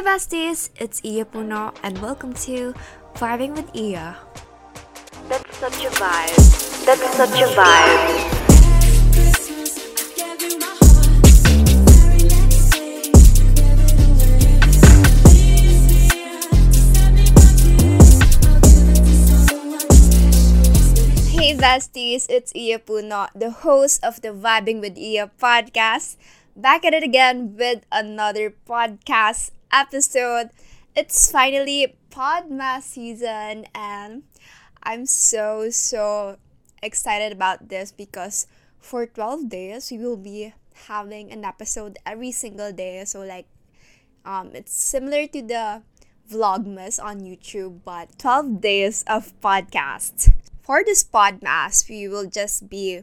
Hey 0.00 0.16
besties, 0.16 0.72
it's 0.80 1.04
Iya 1.04 1.28
Puno 1.28 1.76
and 1.84 2.00
welcome 2.00 2.32
to 2.48 2.72
Vibing 3.20 3.52
with 3.52 3.68
Iya. 3.76 4.16
That's 5.28 5.52
such 5.60 5.76
a 5.84 5.92
vibe. 5.92 6.40
That's 6.88 7.04
such 7.20 7.36
a 7.36 7.48
vibe. 7.52 8.00
Hey 21.28 21.52
besties, 21.52 22.24
it's 22.32 22.56
Iya 22.56 22.80
Puno, 22.80 23.28
the 23.36 23.52
host 23.68 24.00
of 24.00 24.24
the 24.24 24.32
Vibing 24.32 24.80
with 24.80 24.96
Iya 24.96 25.28
podcast. 25.36 26.16
Back 26.56 26.88
at 26.88 26.96
it 26.96 27.04
again 27.04 27.52
with 27.52 27.84
another 27.92 28.56
podcast 28.64 29.52
episode. 29.72 30.50
It's 30.94 31.30
finally 31.30 31.96
Podmas 32.10 32.82
season 32.82 33.66
and 33.74 34.22
I'm 34.82 35.06
so 35.06 35.70
so 35.70 36.36
excited 36.82 37.32
about 37.32 37.68
this 37.68 37.92
because 37.92 38.46
for 38.78 39.06
12 39.06 39.48
days 39.48 39.90
we 39.90 39.98
will 39.98 40.16
be 40.16 40.52
having 40.88 41.30
an 41.30 41.44
episode 41.44 41.98
every 42.04 42.32
single 42.32 42.72
day. 42.72 43.04
So 43.04 43.20
like 43.20 43.46
um 44.24 44.50
it's 44.54 44.72
similar 44.72 45.26
to 45.28 45.42
the 45.42 45.82
vlogmas 46.30 47.02
on 47.02 47.20
YouTube 47.20 47.80
but 47.84 48.18
12 48.18 48.60
days 48.60 49.04
of 49.06 49.32
podcast. 49.40 50.32
For 50.62 50.84
this 50.84 51.02
podcast, 51.02 51.90
we 51.90 52.06
will 52.06 52.26
just 52.26 52.68
be 52.68 53.02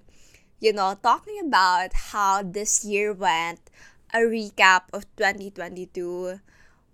you 0.60 0.74
know 0.74 0.98
talking 1.02 1.40
about 1.46 1.94
how 2.12 2.42
this 2.44 2.84
year 2.84 3.14
went, 3.14 3.60
a 4.14 4.20
recap 4.20 4.90
of 4.94 5.06
2022 5.16 6.40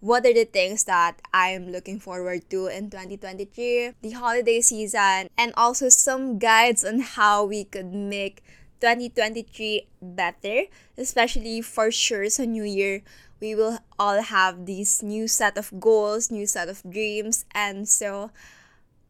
what 0.04 0.26
are 0.26 0.34
the 0.34 0.44
things 0.44 0.84
that 0.84 1.16
I'm 1.34 1.72
looking 1.72 1.98
forward 1.98 2.50
to 2.50 2.68
in 2.68 2.92
2023, 2.92 3.96
the 4.02 4.12
holiday 4.12 4.60
season, 4.60 5.32
and 5.38 5.54
also 5.56 5.88
some 5.88 6.40
guides 6.40 6.84
on 6.84 7.00
how 7.00 7.46
we 7.46 7.64
could 7.64 7.94
make 7.94 8.44
2023 8.82 9.88
better, 10.02 10.68
especially 10.98 11.62
for 11.62 11.90
sure 11.90 12.30
so 12.30 12.44
new 12.44 12.66
year 12.68 13.02
we 13.40 13.56
will 13.56 13.80
all 13.98 14.22
have 14.22 14.66
these 14.66 15.02
new 15.02 15.26
set 15.26 15.58
of 15.58 15.72
goals, 15.80 16.30
new 16.30 16.48
set 16.48 16.68
of 16.68 16.84
dreams, 16.84 17.46
and 17.56 17.88
so 17.88 18.30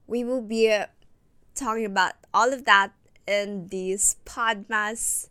we 0.06 0.24
will 0.24 0.42
be 0.42 0.72
uh, 0.72 0.86
talking 1.56 1.86
about 1.86 2.14
all 2.36 2.54
of 2.54 2.66
that 2.66 2.94
in 3.26 3.66
this 3.70 4.18
podmas 4.26 5.30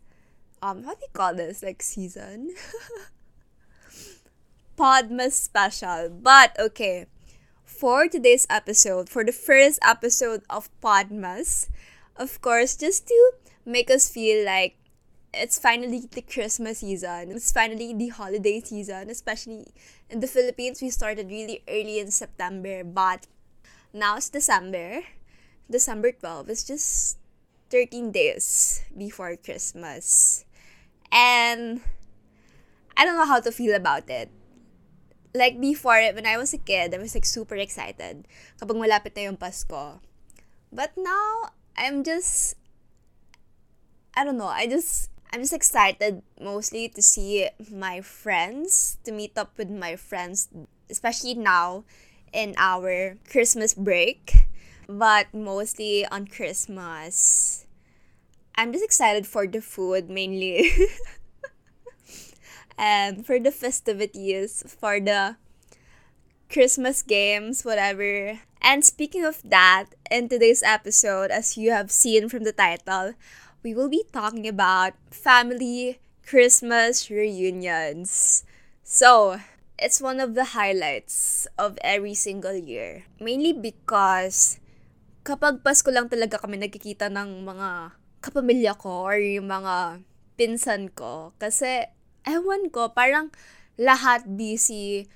um 0.63 0.83
how 0.83 0.95
do 0.95 1.01
you 1.01 1.13
call 1.13 1.35
this? 1.35 1.61
Like 1.61 1.83
season 1.83 2.55
Podmas 4.77 5.33
special. 5.33 6.09
But 6.09 6.57
okay, 6.59 7.05
for 7.63 8.07
today's 8.07 8.47
episode, 8.49 9.09
for 9.09 9.23
the 9.23 9.31
first 9.31 9.79
episode 9.81 10.41
of 10.49 10.69
Podmas, 10.81 11.69
of 12.15 12.41
course, 12.41 12.75
just 12.75 13.07
to 13.07 13.31
make 13.65 13.89
us 13.89 14.09
feel 14.09 14.45
like 14.45 14.75
it's 15.33 15.57
finally 15.57 16.05
the 16.11 16.21
Christmas 16.21 16.79
season. 16.79 17.31
It's 17.31 17.51
finally 17.51 17.93
the 17.93 18.09
holiday 18.09 18.61
season, 18.61 19.09
especially 19.09 19.73
in 20.09 20.19
the 20.19 20.27
Philippines. 20.27 20.81
We 20.81 20.89
started 20.89 21.29
really 21.29 21.63
early 21.67 21.99
in 21.99 22.11
September, 22.11 22.83
but 22.83 23.25
now 23.93 24.17
it's 24.17 24.29
December. 24.29 25.01
December 25.69 26.11
12 26.11 26.49
is 26.49 26.63
just 26.63 27.17
13 27.69 28.11
days 28.11 28.83
before 28.95 29.35
Christmas. 29.37 30.45
And 31.11 31.81
I 32.95 33.05
don't 33.05 33.17
know 33.17 33.25
how 33.25 33.39
to 33.39 33.51
feel 33.51 33.73
about 33.73 34.09
it 34.09 34.29
like 35.33 35.59
before, 35.59 35.97
when 36.13 36.25
I 36.25 36.37
was 36.37 36.53
a 36.53 36.61
kid, 36.61 36.93
I 36.93 36.97
was 36.97 37.13
like 37.15 37.25
super 37.25 37.55
excited 37.57 38.27
kapag 38.61 38.77
malapit 38.77 39.17
na 39.17 39.33
yung 39.33 39.37
Pasko. 39.37 39.99
But 40.71 40.93
now, 40.97 41.53
I'm 41.77 42.05
just, 42.05 42.55
I 44.13 44.23
don't 44.23 44.37
know, 44.37 44.49
I 44.49 44.69
just, 44.69 45.09
I'm 45.33 45.41
just 45.41 45.53
excited 45.53 46.21
mostly 46.37 46.89
to 46.89 47.01
see 47.01 47.49
my 47.71 48.01
friends, 48.01 48.97
to 49.05 49.11
meet 49.11 49.37
up 49.37 49.57
with 49.57 49.69
my 49.69 49.95
friends, 49.97 50.49
especially 50.89 51.33
now 51.33 51.83
in 52.31 52.53
our 52.57 53.17
Christmas 53.29 53.73
break. 53.73 54.49
But 54.85 55.33
mostly 55.33 56.05
on 56.05 56.27
Christmas, 56.27 57.65
I'm 58.53 58.73
just 58.73 58.85
excited 58.85 59.25
for 59.25 59.47
the 59.47 59.61
food 59.61 60.09
mainly. 60.09 60.69
and 62.77 63.25
for 63.25 63.39
the 63.39 63.51
festivities, 63.51 64.63
for 64.67 64.99
the 64.99 65.35
Christmas 66.49 67.01
games, 67.01 67.65
whatever. 67.65 68.39
And 68.61 68.85
speaking 68.85 69.25
of 69.25 69.41
that, 69.43 69.97
in 70.09 70.29
today's 70.29 70.63
episode, 70.63 71.31
as 71.31 71.57
you 71.57 71.71
have 71.71 71.91
seen 71.91 72.29
from 72.29 72.43
the 72.45 72.53
title, 72.53 73.13
we 73.63 73.73
will 73.73 73.89
be 73.89 74.05
talking 74.13 74.47
about 74.47 74.93
family 75.09 75.99
Christmas 76.23 77.09
reunions. 77.09 78.43
So, 78.83 79.39
it's 79.79 79.99
one 79.99 80.19
of 80.19 80.35
the 80.35 80.55
highlights 80.55 81.47
of 81.57 81.77
every 81.81 82.13
single 82.13 82.55
year. 82.55 83.03
Mainly 83.19 83.51
because 83.51 84.59
kapag 85.23 85.63
Pasko 85.63 85.91
lang 85.91 86.11
talaga 86.11 86.39
kami 86.39 86.59
nagkikita 86.59 87.07
ng 87.11 87.47
mga 87.47 87.95
kapamilya 88.23 88.75
ko 88.79 89.07
or 89.07 89.19
yung 89.19 89.51
mga 89.51 90.03
pinsan 90.39 90.91
ko. 90.91 91.35
Kasi 91.39 91.87
ewan 92.27 92.69
ko, 92.69 92.89
parang 92.89 93.31
lahat 93.79 94.25
busy 94.37 95.07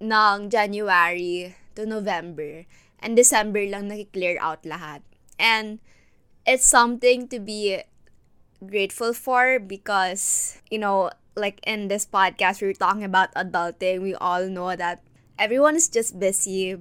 ng 0.00 0.50
January 0.50 1.56
to 1.74 1.86
November. 1.86 2.66
And 3.00 3.16
December 3.16 3.64
lang 3.64 3.88
nakiklear 3.88 4.36
out 4.40 4.62
lahat. 4.68 5.00
And 5.40 5.80
it's 6.44 6.68
something 6.68 7.28
to 7.32 7.40
be 7.40 7.80
grateful 8.60 9.16
for 9.16 9.58
because, 9.58 10.60
you 10.68 10.78
know, 10.78 11.10
like 11.36 11.60
in 11.64 11.88
this 11.88 12.04
podcast, 12.04 12.60
we 12.60 12.68
are 12.68 12.76
talking 12.76 13.04
about 13.04 13.32
adulting. 13.32 14.02
We 14.02 14.14
all 14.14 14.44
know 14.48 14.76
that 14.76 15.00
everyone 15.38 15.76
is 15.76 15.88
just 15.88 16.20
busy. 16.20 16.76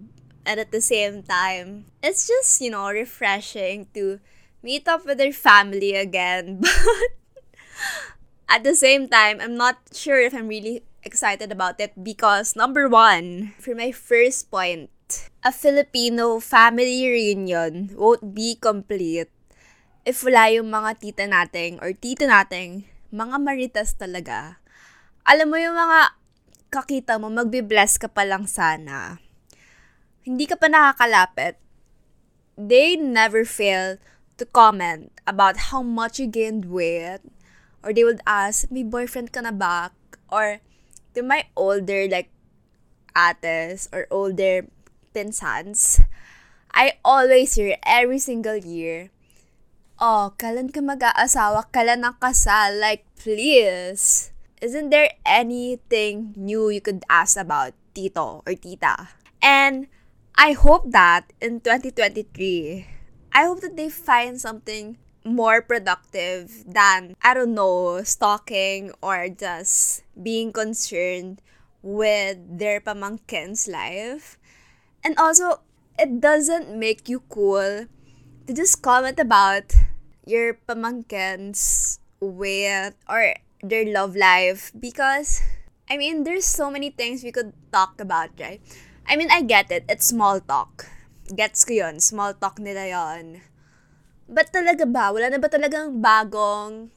And 0.45 0.59
at 0.59 0.71
the 0.71 0.81
same 0.81 1.23
time, 1.23 1.85
it's 2.03 2.27
just, 2.27 2.59
you 2.59 2.71
know, 2.71 2.89
refreshing 2.89 3.87
to 3.93 4.19
meet 4.63 4.87
up 4.87 5.05
with 5.05 5.17
their 5.19 5.31
family 5.31 5.95
again. 5.95 6.59
But 6.69 8.18
at 8.49 8.65
the 8.65 8.73
same 8.73 9.07
time, 9.07 9.37
I'm 9.37 9.55
not 9.55 9.77
sure 9.93 10.17
if 10.17 10.33
I'm 10.33 10.49
really 10.49 10.81
excited 11.05 11.53
about 11.53 11.79
it 11.79 11.93
because 11.95 12.57
number 12.57 12.89
one, 12.89 13.53
for 13.61 13.77
my 13.77 13.93
first 13.93 14.49
point, 14.49 14.89
a 15.45 15.53
Filipino 15.53 16.41
family 16.41 17.05
reunion 17.07 17.93
won't 17.93 18.33
be 18.33 18.57
complete 18.57 19.29
if 20.03 20.25
wala 20.25 20.49
yung 20.49 20.73
mga 20.73 20.97
tita 20.97 21.25
nating 21.29 21.77
or 21.79 21.93
tito 21.93 22.25
nating 22.25 22.89
mga 23.13 23.37
maritas 23.37 23.93
talaga. 23.93 24.57
Alam 25.29 25.53
mo 25.53 25.57
yung 25.61 25.77
mga 25.77 26.17
kakita 26.73 27.21
mo, 27.21 27.29
magbe-bless 27.29 28.01
ka 28.01 28.09
pa 28.09 28.25
lang 28.25 28.49
sana. 28.49 29.21
Hindi 30.25 30.45
ka 30.49 30.57
pa 30.57 30.69
nakakalapit. 30.69 31.57
They 32.57 32.97
never 32.97 33.45
fail 33.45 34.01
to 34.37 34.45
comment 34.45 35.13
about 35.25 35.73
how 35.73 35.81
much 35.81 36.17
you 36.17 36.27
gained 36.27 36.69
weight, 36.69 37.21
or 37.83 37.93
they 37.93 38.03
would 38.03 38.21
ask, 38.27 38.69
may 38.71 38.83
boyfriend 38.83 39.31
ka 39.31 39.41
na 39.41 39.51
ba? 39.51 39.91
Or 40.29 40.59
to 41.15 41.21
my 41.23 41.47
older 41.55 42.07
like 42.07 42.29
ates 43.15 43.89
or 43.91 44.07
older 44.11 44.67
pinsans, 45.13 46.03
I 46.71 47.01
always 47.03 47.55
hear 47.55 47.75
every 47.83 48.19
single 48.19 48.57
year, 48.57 49.09
oh, 49.99 50.33
kailan 50.37 50.71
ka 50.71 50.79
mag-aasawa? 50.79 51.67
Kailan 51.73 52.05
ang 52.05 52.17
kasal? 52.21 52.79
Like, 52.79 53.03
please. 53.19 54.31
Isn't 54.59 54.91
there 54.91 55.15
anything 55.23 56.35
new 56.35 56.67
you 56.67 56.83
could 56.83 57.07
ask 57.07 57.39
about 57.39 57.71
tito 57.95 58.43
or 58.43 58.53
tita? 58.59 59.15
And 59.39 59.87
I 60.35 60.51
hope 60.51 60.91
that 60.91 61.31
in 61.39 61.63
2023, 61.63 62.87
I 63.31 63.41
hope 63.47 63.63
that 63.63 63.79
they 63.79 63.87
find 63.87 64.35
something 64.39 64.99
more 65.25 65.61
productive 65.61 66.63
than, 66.65 67.15
I 67.21 67.33
don't 67.33 67.53
know, 67.53 68.03
stalking 68.03 68.91
or 69.01 69.29
just 69.29 70.03
being 70.21 70.51
concerned 70.51 71.41
with 71.81 72.37
their 72.59 72.79
pamangkin's 72.81 73.67
life. 73.67 74.37
And 75.03 75.17
also, 75.17 75.61
it 75.97 76.19
doesn't 76.19 76.71
make 76.77 77.07
you 77.07 77.21
cool 77.29 77.87
to 78.47 78.53
just 78.53 78.81
comment 78.81 79.19
about 79.19 79.73
your 80.25 80.59
pamangkin's 80.67 81.99
weight 82.19 82.93
or 83.07 83.35
their 83.63 83.85
love 83.85 84.15
life 84.15 84.71
because, 84.79 85.41
I 85.89 85.97
mean, 85.97 86.23
there's 86.23 86.45
so 86.45 86.71
many 86.71 86.89
things 86.89 87.23
we 87.23 87.31
could 87.31 87.53
talk 87.71 87.99
about, 87.99 88.29
right? 88.39 88.61
I 89.07 89.15
mean, 89.15 89.29
I 89.31 89.41
get 89.41 89.71
it. 89.71 89.85
It's 89.89 90.07
small 90.07 90.39
talk. 90.39 90.85
Gets 91.35 91.65
ko 91.65 91.73
yun. 91.73 91.99
Small 91.99 92.33
talk 92.33 92.59
nila 92.59 92.87
yon 92.89 93.41
But 94.29 94.53
talaga 94.53 94.85
ba? 94.85 95.09
Wala 95.09 95.33
na 95.33 95.41
ba 95.41 95.49
talagang 95.49 95.97
bagong 95.97 96.93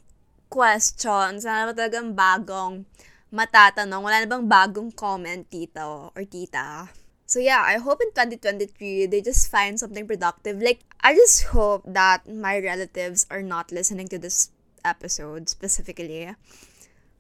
questions? 0.53 1.49
Wala 1.49 1.65
na 1.65 1.69
ba 1.73 1.75
talagang 1.75 2.13
bagong 2.13 2.85
matatanong, 3.33 4.05
wala 4.05 4.21
na 4.21 4.29
bang 4.29 4.45
bagong 4.45 4.93
comment, 4.93 5.49
tito 5.49 6.13
or 6.13 6.23
tita. 6.29 6.93
So 7.25 7.41
yeah, 7.41 7.65
I 7.65 7.81
hope 7.81 8.05
in 8.05 8.13
2023 8.13 9.09
they 9.09 9.25
just 9.25 9.49
find 9.49 9.81
something 9.81 10.05
productive. 10.05 10.61
Like 10.61 10.85
I 11.01 11.17
just 11.17 11.49
hope 11.49 11.89
that 11.89 12.29
my 12.29 12.61
relatives 12.61 13.25
are 13.33 13.41
not 13.41 13.73
listening 13.73 14.13
to 14.13 14.21
this 14.21 14.53
episode 14.85 15.49
specifically. 15.49 16.37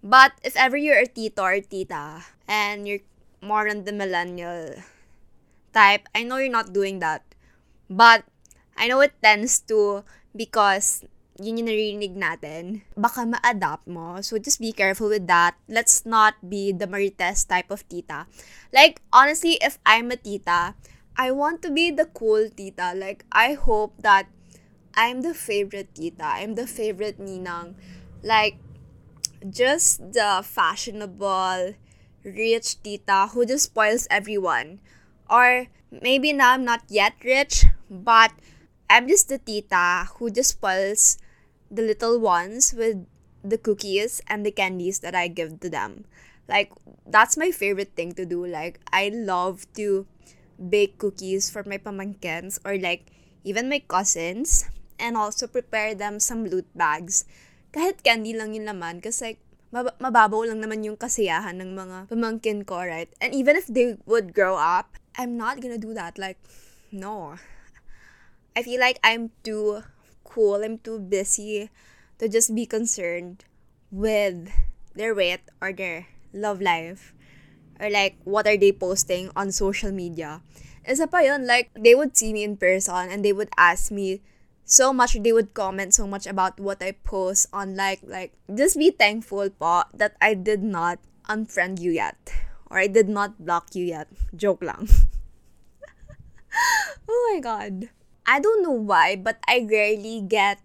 But 0.04 0.36
if 0.44 0.52
ever 0.52 0.76
you're 0.76 1.00
a 1.00 1.08
tito 1.08 1.40
or 1.40 1.64
tita 1.64 2.28
and 2.44 2.84
you're 2.84 3.00
more 3.40 3.64
on 3.64 3.88
the 3.88 3.96
millennial 3.96 4.76
type, 5.72 6.04
I 6.14 6.28
know 6.28 6.36
you're 6.36 6.52
not 6.52 6.76
doing 6.76 7.00
that. 7.00 7.24
But 7.88 8.28
I 8.76 8.88
know 8.88 9.00
it 9.00 9.14
tends 9.22 9.60
to 9.72 10.04
because 10.36 11.04
yun 11.40 11.58
yung 11.58 11.68
narinig 11.68 12.14
natin, 12.14 12.84
baka 12.94 13.24
ma-adapt 13.24 13.88
mo. 13.88 14.20
So, 14.20 14.36
just 14.38 14.60
be 14.60 14.72
careful 14.72 15.08
with 15.08 15.26
that. 15.26 15.56
Let's 15.68 16.04
not 16.04 16.36
be 16.44 16.72
the 16.72 16.86
Marites 16.86 17.48
type 17.48 17.70
of 17.70 17.88
tita. 17.88 18.26
Like, 18.72 19.00
honestly, 19.12 19.56
if 19.60 19.78
I'm 19.86 20.12
a 20.12 20.16
tita, 20.16 20.74
I 21.16 21.30
want 21.32 21.60
to 21.62 21.70
be 21.70 21.90
the 21.90 22.06
cool 22.06 22.48
tita. 22.48 22.92
Like, 22.94 23.24
I 23.32 23.54
hope 23.54 23.96
that 24.00 24.28
I'm 24.94 25.22
the 25.22 25.34
favorite 25.34 25.94
tita. 25.94 26.24
I'm 26.24 26.54
the 26.54 26.66
favorite 26.66 27.18
ninang. 27.18 27.74
Like, 28.22 28.60
just 29.48 30.12
the 30.12 30.44
fashionable, 30.44 31.74
rich 32.24 32.82
tita 32.82 33.28
who 33.32 33.44
just 33.44 33.72
spoils 33.72 34.06
everyone. 34.10 34.80
Or 35.28 35.66
maybe 35.90 36.32
now 36.32 36.52
I'm 36.52 36.64
not 36.64 36.84
yet 36.88 37.14
rich, 37.24 37.64
but 37.90 38.32
I'm 38.92 39.08
just 39.08 39.32
the 39.32 39.40
tita 39.40 40.12
who 40.20 40.28
just 40.28 40.60
spoils 40.60 41.16
the 41.72 41.80
little 41.80 42.20
ones 42.20 42.76
with 42.76 43.08
the 43.40 43.56
cookies 43.56 44.20
and 44.28 44.44
the 44.44 44.52
candies 44.52 45.00
that 45.00 45.16
I 45.16 45.32
give 45.32 45.64
to 45.64 45.72
them. 45.72 46.04
Like 46.44 46.76
that's 47.08 47.40
my 47.40 47.56
favorite 47.56 47.96
thing 47.96 48.12
to 48.20 48.28
do. 48.28 48.44
Like 48.44 48.84
I 48.92 49.08
love 49.08 49.64
to 49.80 50.04
bake 50.60 51.00
cookies 51.00 51.48
for 51.48 51.64
my 51.64 51.80
pamankins 51.80 52.60
or 52.68 52.76
like 52.76 53.08
even 53.48 53.72
my 53.72 53.80
cousins 53.80 54.68
and 55.00 55.16
also 55.16 55.48
prepare 55.48 55.96
them 55.96 56.20
some 56.20 56.44
loot 56.44 56.68
bags. 56.76 57.24
Kahit 57.72 58.04
candy 58.04 58.36
lang 58.36 58.52
yung 58.52 58.68
laman 58.68 59.00
kasi 59.00 59.32
like 59.32 59.40
mab- 59.72 59.96
mababaw 60.04 60.44
lang 60.44 60.60
naman 60.60 60.84
yung 60.84 61.00
kasiyahan 61.00 61.56
ng 61.64 61.72
mga 61.72 62.12
pamangkin 62.12 62.68
ko, 62.68 62.84
right? 62.84 63.08
And 63.24 63.32
even 63.32 63.56
if 63.56 63.72
they 63.72 63.96
would 64.04 64.36
grow 64.36 64.60
up, 64.60 65.00
I'm 65.16 65.40
not 65.40 65.64
gonna 65.64 65.80
do 65.80 65.96
that. 65.96 66.20
Like, 66.20 66.36
no. 66.92 67.40
I 68.54 68.62
feel 68.62 68.80
like 68.80 68.98
I'm 69.02 69.30
too 69.42 69.82
cool, 70.24 70.62
I'm 70.62 70.78
too 70.78 70.98
busy 70.98 71.70
to 72.18 72.28
just 72.28 72.54
be 72.54 72.66
concerned 72.66 73.44
with 73.90 74.52
their 74.94 75.14
weight 75.14 75.40
or 75.60 75.72
their 75.72 76.06
love 76.32 76.60
life. 76.60 77.14
Or 77.80 77.88
like, 77.88 78.16
what 78.24 78.46
are 78.46 78.56
they 78.56 78.72
posting 78.72 79.30
on 79.34 79.52
social 79.52 79.90
media? 79.90 80.42
Isa 80.88 81.06
pa 81.06 81.24
yun, 81.24 81.46
like, 81.46 81.70
they 81.78 81.94
would 81.94 82.16
see 82.16 82.32
me 82.32 82.44
in 82.44 82.56
person 82.56 83.08
and 83.08 83.24
they 83.24 83.32
would 83.32 83.48
ask 83.56 83.90
me 83.90 84.20
so 84.64 84.92
much, 84.92 85.16
they 85.20 85.32
would 85.32 85.54
comment 85.54 85.94
so 85.94 86.06
much 86.06 86.26
about 86.26 86.60
what 86.60 86.82
I 86.82 86.92
post 86.92 87.48
on 87.52 87.76
like, 87.76 88.00
like, 88.04 88.32
just 88.52 88.78
be 88.78 88.90
thankful 88.90 89.50
po 89.50 89.84
that 89.94 90.16
I 90.20 90.34
did 90.34 90.62
not 90.62 90.98
unfriend 91.28 91.80
you 91.80 91.92
yet. 91.92 92.16
Or 92.70 92.78
I 92.78 92.86
did 92.86 93.08
not 93.08 93.44
block 93.44 93.74
you 93.74 93.84
yet. 93.84 94.08
Joke 94.34 94.64
lang. 94.64 94.88
oh 97.08 97.30
my 97.32 97.40
god. 97.40 97.88
I 98.26 98.38
don't 98.38 98.62
know 98.62 98.74
why, 98.76 99.16
but 99.16 99.38
I 99.48 99.66
rarely 99.68 100.22
get 100.22 100.62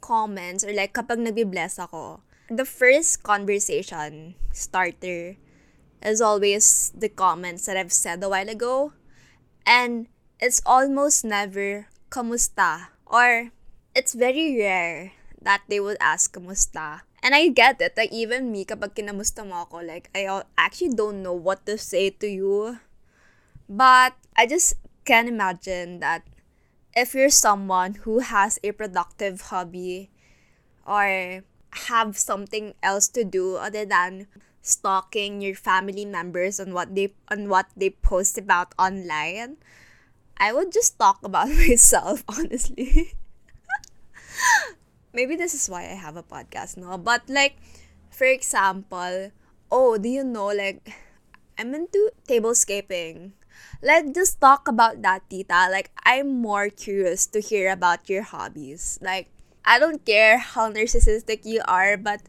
comments 0.00 0.64
or 0.64 0.72
like 0.72 0.96
kapag 0.96 1.20
nagbi-bless 1.20 1.78
ako, 1.78 2.24
the 2.48 2.64
first 2.64 3.22
conversation 3.22 4.34
starter 4.50 5.36
is 6.02 6.20
always 6.20 6.90
the 6.96 7.12
comments 7.12 7.68
that 7.68 7.76
I've 7.76 7.92
said 7.92 8.24
a 8.24 8.28
while 8.28 8.48
ago. 8.48 8.92
And 9.68 10.08
it's 10.40 10.64
almost 10.64 11.22
never 11.22 11.86
kamusta 12.08 12.96
or 13.06 13.52
it's 13.94 14.16
very 14.16 14.56
rare 14.56 15.12
that 15.42 15.62
they 15.68 15.78
would 15.78 16.00
ask 16.00 16.32
kamusta. 16.32 17.04
And 17.22 17.36
I 17.36 17.48
get 17.52 17.80
it. 17.84 17.92
Like 17.96 18.12
even 18.12 18.50
me 18.50 18.64
kapag 18.64 18.96
kinamusta 18.96 19.44
mo 19.44 19.68
ako, 19.68 19.84
like 19.84 20.08
I 20.16 20.42
actually 20.56 20.96
don't 20.96 21.20
know 21.20 21.36
what 21.36 21.68
to 21.68 21.76
say 21.76 22.08
to 22.08 22.26
you. 22.26 22.80
But 23.68 24.16
I 24.34 24.48
just 24.48 24.80
can 25.04 25.28
imagine 25.28 26.00
that 26.00 26.24
if 26.94 27.14
you're 27.14 27.30
someone 27.30 28.02
who 28.02 28.18
has 28.20 28.58
a 28.62 28.72
productive 28.72 29.52
hobby 29.52 30.10
or 30.86 31.42
have 31.88 32.18
something 32.18 32.74
else 32.82 33.06
to 33.08 33.22
do 33.24 33.56
other 33.56 33.84
than 33.84 34.26
stalking 34.62 35.40
your 35.40 35.54
family 35.54 36.04
members 36.04 36.60
on 36.60 36.74
what 36.74 36.94
they 36.94 37.14
on 37.30 37.48
what 37.48 37.66
they 37.76 37.90
post 37.90 38.36
about 38.36 38.74
online, 38.78 39.56
I 40.36 40.52
would 40.52 40.72
just 40.72 40.98
talk 40.98 41.20
about 41.24 41.48
myself 41.48 42.24
honestly. 42.28 43.14
Maybe 45.12 45.34
this 45.34 45.54
is 45.54 45.68
why 45.68 45.82
I 45.90 45.98
have 45.98 46.16
a 46.16 46.22
podcast 46.22 46.76
no, 46.76 46.98
but 46.98 47.22
like 47.28 47.56
for 48.10 48.26
example, 48.26 49.30
oh, 49.70 49.98
do 49.98 50.08
you 50.08 50.24
know 50.24 50.50
like 50.50 50.90
I'm 51.58 51.74
into 51.74 52.10
tablescaping 52.26 53.32
let's 53.82 54.10
just 54.12 54.40
talk 54.40 54.68
about 54.68 55.02
that, 55.02 55.28
tita. 55.30 55.68
Like, 55.70 55.90
I'm 56.04 56.40
more 56.40 56.68
curious 56.68 57.26
to 57.34 57.40
hear 57.40 57.70
about 57.70 58.08
your 58.08 58.22
hobbies. 58.22 58.98
Like, 59.02 59.28
I 59.64 59.78
don't 59.78 60.04
care 60.04 60.38
how 60.38 60.70
narcissistic 60.72 61.44
you 61.44 61.60
are, 61.68 61.96
but 61.96 62.22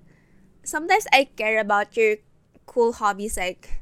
sometimes 0.63 1.07
I 1.11 1.25
care 1.25 1.59
about 1.59 1.95
your 1.95 2.17
cool 2.65 2.93
hobbies. 2.93 3.37
Like, 3.37 3.81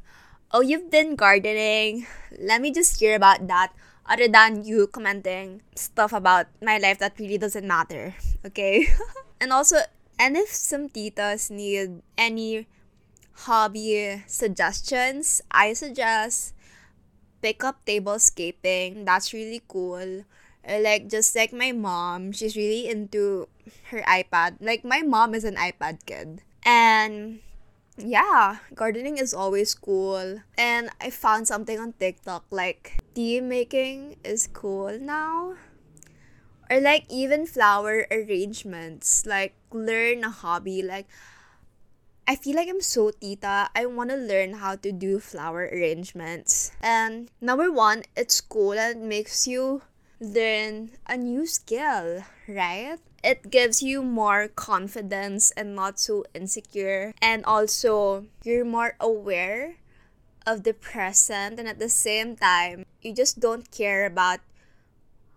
oh, 0.51 0.61
you've 0.61 0.89
been 0.89 1.15
gardening. 1.15 2.07
Let 2.39 2.61
me 2.61 2.71
just 2.71 2.99
hear 2.99 3.15
about 3.15 3.47
that. 3.47 3.73
Other 4.09 4.27
than 4.27 4.65
you 4.65 4.87
commenting 4.87 5.61
stuff 5.75 6.13
about 6.13 6.47
my 6.63 6.79
life 6.79 6.97
that 6.97 7.19
really 7.19 7.37
doesn't 7.37 7.67
matter. 7.67 8.15
Okay? 8.39 8.87
and 9.41 9.51
also, 9.51 9.83
and 10.17 10.37
if 10.37 10.47
some 10.47 10.87
titas 10.87 11.51
need 11.51 12.01
any 12.17 12.67
hobby 13.43 14.23
suggestions, 14.27 15.41
I 15.51 15.73
suggest 15.73 16.53
pick 17.41 17.63
up 17.63 17.85
tablescaping. 17.85 19.05
That's 19.05 19.33
really 19.33 19.61
cool. 19.67 20.25
Uh, 20.67 20.79
like 20.81 21.07
just 21.07 21.35
like 21.35 21.53
my 21.53 21.71
mom, 21.71 22.31
she's 22.31 22.55
really 22.55 22.87
into 22.87 23.47
her 23.91 24.01
iPad. 24.03 24.57
Like 24.59 24.83
my 24.83 25.01
mom 25.01 25.33
is 25.33 25.43
an 25.43 25.55
iPad 25.55 26.05
kid. 26.05 26.41
And 26.63 27.39
yeah, 27.97 28.57
gardening 28.75 29.17
is 29.17 29.33
always 29.33 29.73
cool. 29.73 30.41
And 30.57 30.89
I 31.01 31.09
found 31.09 31.47
something 31.47 31.79
on 31.79 31.93
TikTok 31.93 32.45
like 32.51 32.99
tea 33.15 33.41
making 33.41 34.17
is 34.23 34.47
cool 34.51 34.99
now. 34.99 35.55
Or 36.69 36.79
like 36.79 37.05
even 37.09 37.47
flower 37.47 38.05
arrangements. 38.11 39.25
Like 39.25 39.55
learn 39.71 40.23
a 40.23 40.29
hobby 40.29 40.81
like 40.81 41.07
I 42.29 42.35
feel 42.35 42.57
like 42.57 42.69
I'm 42.69 42.79
so 42.85 43.09
tita. 43.09 43.73
I 43.73 43.87
want 43.87 44.11
to 44.11 44.15
learn 44.15 44.61
how 44.61 44.75
to 44.75 44.91
do 44.91 45.17
flower 45.17 45.65
arrangements. 45.65 46.69
And 46.79 47.31
number 47.41 47.71
one, 47.71 48.03
it's 48.15 48.39
cool 48.39 48.77
and 48.77 49.09
makes 49.09 49.47
you 49.47 49.81
learn 50.21 50.91
a 51.07 51.17
new 51.17 51.47
skill, 51.47 52.21
right? 52.47 52.99
It 53.23 53.49
gives 53.49 53.81
you 53.81 54.03
more 54.03 54.47
confidence 54.47 55.49
and 55.57 55.73
not 55.73 55.99
so 55.99 56.23
insecure. 56.35 57.15
And 57.19 57.43
also, 57.45 58.27
you're 58.43 58.63
more 58.63 58.93
aware 59.01 59.81
of 60.45 60.61
the 60.61 60.75
present 60.75 61.57
and 61.57 61.67
at 61.67 61.79
the 61.79 61.89
same 61.89 62.35
time, 62.35 62.85
you 63.01 63.11
just 63.11 63.39
don't 63.39 63.71
care 63.71 64.05
about 64.05 64.37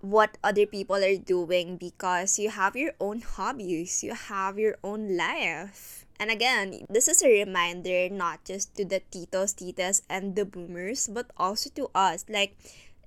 what 0.03 0.37
other 0.45 0.67
people 0.67 0.97
are 0.97 1.17
doing 1.17 1.79
because 1.79 2.39
you 2.39 2.51
have 2.51 2.77
your 2.77 2.93
own 3.01 3.23
hobbies, 3.23 4.05
you 4.05 4.13
have 4.13 4.59
your 4.59 4.77
own 4.85 5.17
life. 5.17 6.02
And 6.23 6.31
again, 6.31 6.87
this 6.87 7.11
is 7.11 7.19
a 7.19 7.43
reminder 7.43 8.07
not 8.07 8.47
just 8.47 8.79
to 8.79 8.87
the 8.87 9.02
titos, 9.11 9.59
titas, 9.59 10.07
and 10.07 10.38
the 10.38 10.47
boomers, 10.47 11.11
but 11.11 11.26
also 11.35 11.67
to 11.75 11.91
us. 11.99 12.25
Like, 12.31 12.55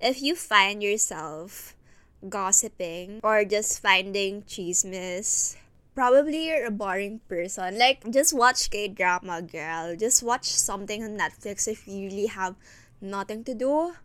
if 0.03 0.21
you 0.21 0.35
find 0.35 0.83
yourself 0.83 1.79
gossiping 2.27 3.21
or 3.23 3.45
just 3.47 3.79
finding 3.79 4.43
chismes, 4.43 5.55
probably 5.95 6.51
you're 6.51 6.67
a 6.67 6.75
boring 6.75 7.23
person. 7.31 7.79
Like, 7.79 8.03
just 8.11 8.35
watch 8.35 8.67
K 8.69 8.89
drama, 8.89 9.39
girl. 9.41 9.95
Just 9.95 10.19
watch 10.19 10.51
something 10.51 10.99
on 10.99 11.15
Netflix 11.15 11.71
if 11.71 11.87
you 11.87 12.11
really 12.11 12.27
have 12.27 12.59
nothing 12.99 13.45
to 13.45 13.55
do. 13.55 13.95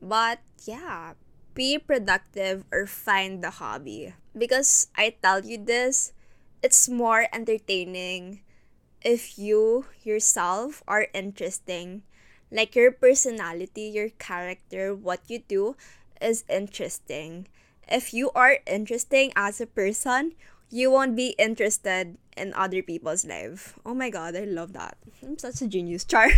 But 0.00 0.40
yeah, 0.64 1.12
be 1.52 1.76
productive 1.76 2.64
or 2.72 2.86
find 2.86 3.44
the 3.44 3.60
hobby. 3.60 4.16
Because 4.32 4.88
I 4.96 5.12
tell 5.20 5.44
you 5.44 5.60
this, 5.60 6.14
it's 6.64 6.88
more 6.88 7.28
entertaining 7.28 8.40
if 9.04 9.36
you 9.36 9.84
yourself 10.00 10.82
are 10.88 11.12
interesting. 11.12 12.00
Like 12.48 12.72
your 12.72 12.88
personality, 12.88 13.92
your 13.92 14.08
character, 14.16 14.96
what 14.96 15.20
you 15.28 15.44
do 15.44 15.76
is 16.24 16.48
interesting. 16.48 17.52
If 17.84 18.16
you 18.16 18.32
are 18.32 18.64
interesting 18.64 19.30
as 19.36 19.60
a 19.60 19.68
person, 19.68 20.32
you 20.72 20.90
won't 20.90 21.20
be 21.20 21.36
interested 21.36 22.16
in 22.34 22.56
other 22.56 22.80
people's 22.80 23.28
life. 23.28 23.76
Oh 23.84 23.92
my 23.92 24.08
god, 24.08 24.34
I 24.34 24.48
love 24.48 24.72
that. 24.72 24.96
I'm 25.20 25.36
such 25.36 25.60
a 25.60 25.68
genius, 25.68 26.08
Char. 26.08 26.32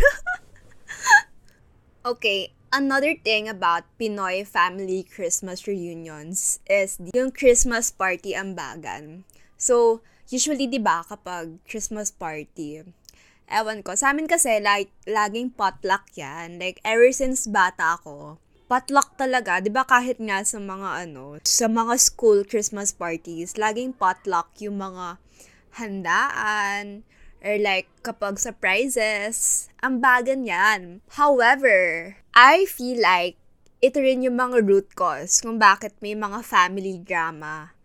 okay, 2.04 2.50
another 2.72 3.14
thing 3.14 3.46
about 3.46 3.86
Pinoy 3.94 4.42
family 4.42 5.06
Christmas 5.06 5.68
reunions 5.70 6.58
is 6.66 6.98
yung 7.14 7.30
Christmas 7.30 7.94
party 7.94 8.34
ambagan. 8.34 9.22
So, 9.56 10.02
usually 10.30 10.66
'di 10.66 10.82
ba 10.82 11.06
kapag 11.06 11.58
Christmas 11.66 12.10
party, 12.10 12.82
ewan 13.46 13.80
ko, 13.86 13.94
sa 13.94 14.10
amin 14.10 14.26
kasi 14.26 14.58
like 14.58 14.90
laging 15.06 15.54
potluck 15.54 16.06
'yan. 16.14 16.58
Like 16.58 16.82
ever 16.82 17.10
since 17.14 17.46
bata 17.46 18.00
ako, 18.00 18.42
potluck 18.66 19.14
talaga, 19.14 19.62
'di 19.62 19.70
ba 19.70 19.86
kahit 19.86 20.18
nga 20.18 20.42
sa 20.42 20.58
mga 20.58 21.06
ano, 21.06 21.38
sa 21.46 21.70
mga 21.70 21.94
school 22.02 22.42
Christmas 22.42 22.90
parties, 22.90 23.54
laging 23.54 23.94
potluck 23.94 24.50
yung 24.58 24.82
mga 24.82 25.22
handaan 25.78 27.06
or 27.44 27.54
like 27.62 27.86
kapag 28.02 28.42
surprises, 28.42 29.68
ang 29.78 30.02
bagan 30.02 30.48
yan. 30.48 31.04
However, 31.14 32.16
I 32.34 32.66
feel 32.66 32.98
like 32.98 33.38
ito 33.78 34.00
rin 34.02 34.24
yung 34.24 34.40
mga 34.40 34.64
root 34.64 34.88
cause 34.96 35.44
kung 35.44 35.60
bakit 35.60 35.92
may 36.00 36.16
mga 36.16 36.40
family 36.42 36.96
drama 36.96 37.75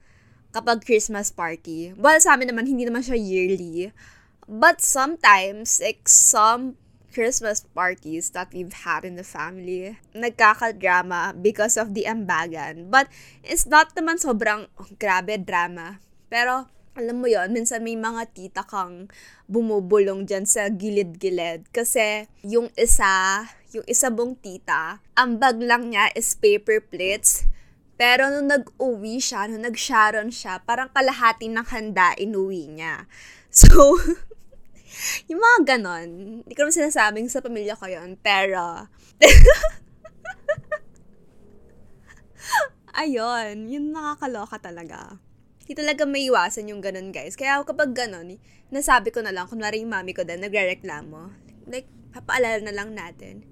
kapag 0.52 0.84
Christmas 0.84 1.32
party. 1.32 1.96
Well, 1.96 2.20
sa 2.20 2.36
amin 2.36 2.52
naman, 2.52 2.68
hindi 2.68 2.88
naman 2.88 3.04
siya 3.04 3.20
yearly. 3.20 3.92
But 4.48 4.84
sometimes, 4.84 5.80
like 5.80 6.08
some 6.08 6.76
Christmas 7.12 7.68
parties 7.76 8.32
that 8.32 8.56
we've 8.56 8.72
had 8.88 9.04
in 9.04 9.20
the 9.20 9.28
family, 9.28 10.00
nagkakadrama 10.16 11.36
because 11.44 11.76
of 11.76 11.92
the 11.92 12.08
ambagan. 12.08 12.88
But 12.88 13.12
it's 13.44 13.68
not 13.68 13.92
naman 13.94 14.24
sobrang 14.24 14.72
oh, 14.80 14.90
grabe 14.96 15.36
drama. 15.44 16.00
Pero 16.32 16.72
alam 16.96 17.24
mo 17.24 17.28
yon 17.28 17.52
minsan 17.56 17.84
may 17.84 17.96
mga 17.96 18.32
tita 18.36 18.64
kang 18.68 19.12
bumubulong 19.48 20.28
dyan 20.28 20.48
sa 20.48 20.72
gilid-gilid. 20.72 21.68
Kasi 21.72 22.28
yung 22.44 22.72
isa, 22.76 23.44
yung 23.76 23.84
isa 23.88 24.08
mong 24.12 24.40
tita, 24.40 25.04
ang 25.16 25.40
bag 25.40 25.60
lang 25.60 25.92
niya 25.92 26.12
is 26.16 26.36
paper 26.36 26.80
plates. 26.84 27.48
Pero 28.02 28.34
nung 28.34 28.50
nag-uwi 28.50 29.22
siya, 29.22 29.46
nung 29.46 29.62
nag-sharon 29.62 30.34
siya, 30.34 30.58
parang 30.66 30.90
kalahati 30.90 31.54
ng 31.54 31.70
handa 31.70 32.18
inuwi 32.18 32.66
niya. 32.66 33.06
So, 33.52 34.00
yung 35.28 35.44
mga 35.44 35.76
ganon, 35.76 36.40
hindi 36.40 36.54
ko 36.56 36.64
naman 36.64 36.72
sinasabing 36.72 37.28
sa 37.28 37.44
pamilya 37.44 37.76
ko 37.76 37.84
yun, 37.92 38.16
pero, 38.16 38.88
ayun, 43.04 43.68
yun 43.68 43.92
nakakaloka 43.92 44.72
talaga. 44.72 45.20
Hindi 45.60 45.84
talaga 45.84 46.08
may 46.08 46.32
iwasan 46.32 46.72
yung 46.72 46.80
ganon, 46.80 47.12
guys. 47.12 47.36
Kaya 47.36 47.60
kapag 47.68 47.92
ganon, 47.92 48.40
nasabi 48.72 49.12
ko 49.12 49.20
na 49.20 49.36
lang, 49.36 49.52
kunwari 49.52 49.84
yung 49.84 49.92
mami 49.92 50.16
ko 50.16 50.24
din, 50.24 50.40
nagre-reklamo. 50.40 51.28
Like, 51.68 51.92
papaalala 52.16 52.64
na 52.64 52.72
lang 52.72 52.96
natin. 52.96 53.44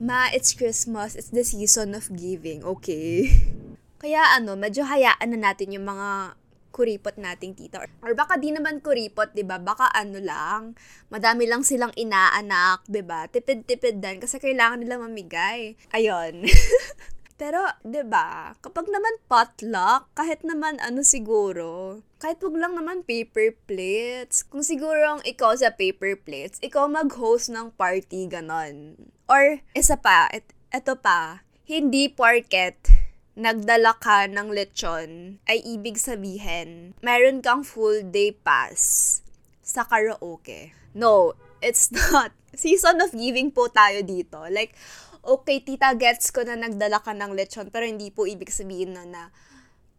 Ma, 0.00 0.32
it's 0.32 0.56
Christmas. 0.56 1.12
It's 1.12 1.28
the 1.28 1.44
season 1.44 1.92
of 1.92 2.08
giving, 2.16 2.64
okay? 2.64 3.28
Kaya 4.06 4.38
ano, 4.38 4.54
medyo 4.54 4.86
hayaan 4.86 5.34
na 5.34 5.50
natin 5.50 5.74
yung 5.74 5.82
mga 5.82 6.38
kuripot 6.70 7.18
nating 7.18 7.58
tita. 7.58 7.82
Or 8.06 8.14
baka 8.14 8.38
di 8.38 8.54
naman 8.54 8.78
kuripot, 8.78 9.34
'di 9.34 9.42
ba? 9.42 9.58
Baka 9.58 9.90
ano 9.90 10.22
lang, 10.22 10.78
madami 11.10 11.50
lang 11.50 11.66
silang 11.66 11.90
inaanak, 11.98 12.86
'di 12.86 13.02
ba? 13.02 13.26
Tipid-tipid 13.26 13.98
din 13.98 14.22
kasi 14.22 14.38
kailangan 14.38 14.86
nila 14.86 15.02
mamigay. 15.02 15.74
Ayon. 15.90 16.46
Pero, 17.42 17.66
'di 17.82 18.06
ba? 18.06 18.54
Kapag 18.62 18.86
naman 18.94 19.18
potluck, 19.26 20.06
kahit 20.14 20.46
naman 20.46 20.78
ano 20.78 21.02
siguro, 21.02 21.98
kahit 22.22 22.38
wag 22.46 22.54
lang 22.62 22.78
naman 22.78 23.02
paper 23.02 23.58
plates. 23.66 24.46
Kung 24.46 24.62
siguro 24.62 25.18
ang 25.18 25.22
ikaw 25.26 25.58
sa 25.58 25.74
paper 25.74 26.14
plates, 26.22 26.62
ikaw 26.62 26.86
mag-host 26.86 27.50
ng 27.50 27.74
party 27.74 28.30
ganon. 28.30 28.94
Or 29.26 29.66
isa 29.74 29.98
pa, 29.98 30.30
et, 30.30 30.46
eto 30.70 30.94
pa, 30.94 31.42
hindi 31.66 32.06
porket 32.06 33.05
nagdala 33.36 33.92
ka 34.00 34.24
ng 34.24 34.48
lechon, 34.48 35.36
ay 35.44 35.60
ibig 35.60 36.00
sabihin, 36.00 36.96
meron 37.04 37.44
kang 37.44 37.60
full 37.60 38.00
day 38.08 38.32
pass 38.32 39.20
sa 39.60 39.84
karaoke. 39.84 40.72
No, 40.96 41.36
it's 41.60 41.92
not. 41.94 42.32
Season 42.56 42.96
of 43.04 43.12
giving 43.12 43.52
po 43.52 43.68
tayo 43.68 44.00
dito. 44.00 44.40
Like, 44.48 44.72
okay, 45.20 45.60
tita, 45.60 45.92
gets 45.92 46.32
ko 46.32 46.48
na 46.48 46.56
nagdala 46.56 47.04
ka 47.04 47.12
ng 47.12 47.36
lechon, 47.36 47.68
pero 47.68 47.84
hindi 47.84 48.08
po 48.08 48.24
ibig 48.24 48.48
sabihin 48.48 48.96
na 48.96 49.04
na 49.04 49.22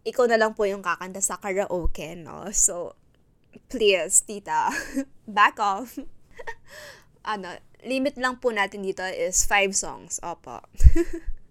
ikaw 0.01 0.25
na 0.25 0.41
lang 0.41 0.57
po 0.57 0.65
yung 0.65 0.81
kakanta 0.81 1.21
sa 1.21 1.37
karaoke, 1.37 2.17
no? 2.17 2.49
So, 2.49 2.97
please, 3.69 4.25
tita, 4.25 4.73
back 5.29 5.61
off. 5.61 6.01
ano, 7.33 7.53
limit 7.85 8.17
lang 8.17 8.41
po 8.41 8.49
natin 8.49 8.81
dito 8.81 9.05
is 9.05 9.45
five 9.45 9.77
songs. 9.77 10.17
Opo. 10.25 10.65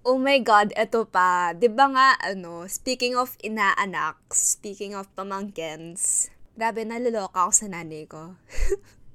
Oh 0.07 0.23
my 0.23 0.39
God, 0.39 0.71
eto 0.79 1.03
pa. 1.03 1.51
ba 1.51 1.59
diba 1.59 1.91
nga, 1.91 2.15
ano, 2.23 2.71
speaking 2.71 3.19
of 3.19 3.35
inaanak, 3.43 4.15
speaking 4.31 4.95
of 4.95 5.11
pamangkins, 5.19 6.31
grabe, 6.55 6.87
naloloka 6.87 7.43
ako 7.43 7.51
sa 7.51 7.67
nanay 7.67 8.07
ko. 8.07 8.39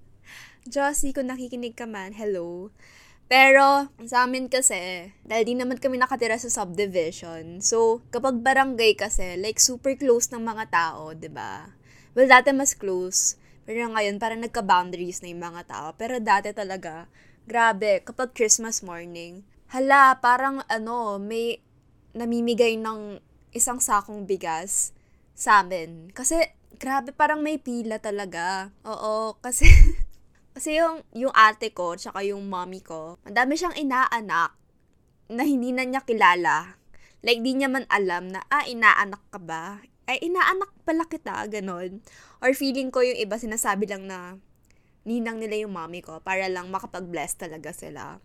Josie, 0.67 1.15
kung 1.15 1.31
nakikinig 1.31 1.79
ka 1.79 1.87
man, 1.87 2.11
hello. 2.11 2.75
Pero, 3.31 3.87
sa 4.03 4.27
amin 4.27 4.51
kasi, 4.51 5.15
dahil 5.23 5.47
di 5.47 5.55
naman 5.55 5.79
kami 5.79 5.95
nakatira 5.95 6.35
sa 6.35 6.51
subdivision, 6.51 7.63
so, 7.63 8.03
kapag 8.11 8.43
barangay 8.43 8.99
kasi, 8.99 9.39
like, 9.39 9.63
super 9.63 9.95
close 9.95 10.27
ng 10.35 10.43
mga 10.43 10.75
tao, 10.75 11.15
ba 11.15 11.19
diba? 11.23 11.53
Well, 12.19 12.27
dati 12.27 12.51
mas 12.51 12.75
close. 12.75 13.39
Pero 13.63 13.87
ngayon, 13.95 14.19
parang 14.19 14.43
nagka-boundaries 14.43 15.23
na 15.23 15.31
yung 15.31 15.39
mga 15.39 15.71
tao. 15.71 15.87
Pero 15.95 16.19
dati 16.19 16.51
talaga, 16.51 17.07
grabe, 17.47 18.03
kapag 18.03 18.35
Christmas 18.35 18.83
morning, 18.83 19.47
hala, 19.71 20.19
parang 20.19 20.59
ano, 20.67 21.15
may 21.15 21.63
namimigay 22.11 22.75
ng 22.75 23.23
isang 23.55 23.79
sakong 23.79 24.27
bigas 24.27 24.91
sa 25.31 25.63
amin. 25.63 26.11
Kasi, 26.11 26.43
grabe, 26.75 27.15
parang 27.15 27.39
may 27.39 27.55
pila 27.55 27.95
talaga. 28.03 28.75
Oo, 28.83 29.39
kasi, 29.39 29.63
kasi 30.55 30.75
yung, 30.75 30.99
yung 31.15 31.31
ate 31.31 31.71
ko, 31.71 31.95
tsaka 31.95 32.19
yung 32.27 32.51
mommy 32.51 32.83
ko, 32.83 33.15
madami 33.23 33.55
siyang 33.55 33.79
inaanak 33.79 34.51
na 35.31 35.47
hindi 35.47 35.71
na 35.71 35.87
niya 35.87 36.03
kilala. 36.03 36.75
Like, 37.23 37.39
di 37.39 37.55
niya 37.55 37.71
man 37.71 37.87
alam 37.87 38.27
na, 38.27 38.43
ah, 38.51 38.67
inaanak 38.67 39.23
ka 39.31 39.39
ba? 39.39 39.79
Ay, 40.03 40.19
inaanak 40.19 40.75
pala 40.83 41.07
kita, 41.07 41.47
ganon. 41.47 42.03
Or 42.43 42.51
feeling 42.51 42.91
ko 42.91 43.07
yung 43.07 43.15
iba 43.15 43.39
sinasabi 43.39 43.87
lang 43.87 44.03
na 44.03 44.35
ninang 45.07 45.39
nila 45.39 45.63
yung 45.63 45.71
mommy 45.71 46.03
ko 46.03 46.19
para 46.19 46.51
lang 46.51 46.67
makapag-bless 46.67 47.39
talaga 47.39 47.71
sila. 47.71 48.19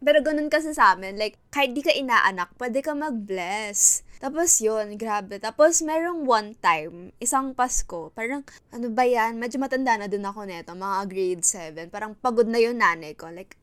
Pero 0.00 0.24
ganun 0.24 0.48
kasi 0.48 0.72
sa 0.72 0.96
amin, 0.96 1.20
like, 1.20 1.36
kahit 1.52 1.76
di 1.76 1.84
ka 1.84 1.92
inaanak, 1.92 2.48
pwede 2.56 2.80
ka 2.80 2.96
mag-bless. 2.96 4.00
Tapos 4.16 4.56
yun, 4.64 4.96
grabe. 4.96 5.36
Tapos 5.36 5.84
merong 5.84 6.24
one 6.24 6.56
time, 6.56 7.12
isang 7.20 7.52
Pasko, 7.52 8.08
parang, 8.16 8.40
ano 8.72 8.88
ba 8.88 9.04
yan? 9.04 9.36
Medyo 9.36 9.60
matanda 9.60 10.00
na 10.00 10.08
din 10.08 10.24
ako 10.24 10.48
neto, 10.48 10.72
mga 10.72 11.04
grade 11.04 11.44
7. 11.44 11.92
Parang 11.92 12.16
pagod 12.16 12.48
na 12.48 12.56
yung 12.56 12.80
nanay 12.80 13.12
ko. 13.12 13.28
Like, 13.28 13.60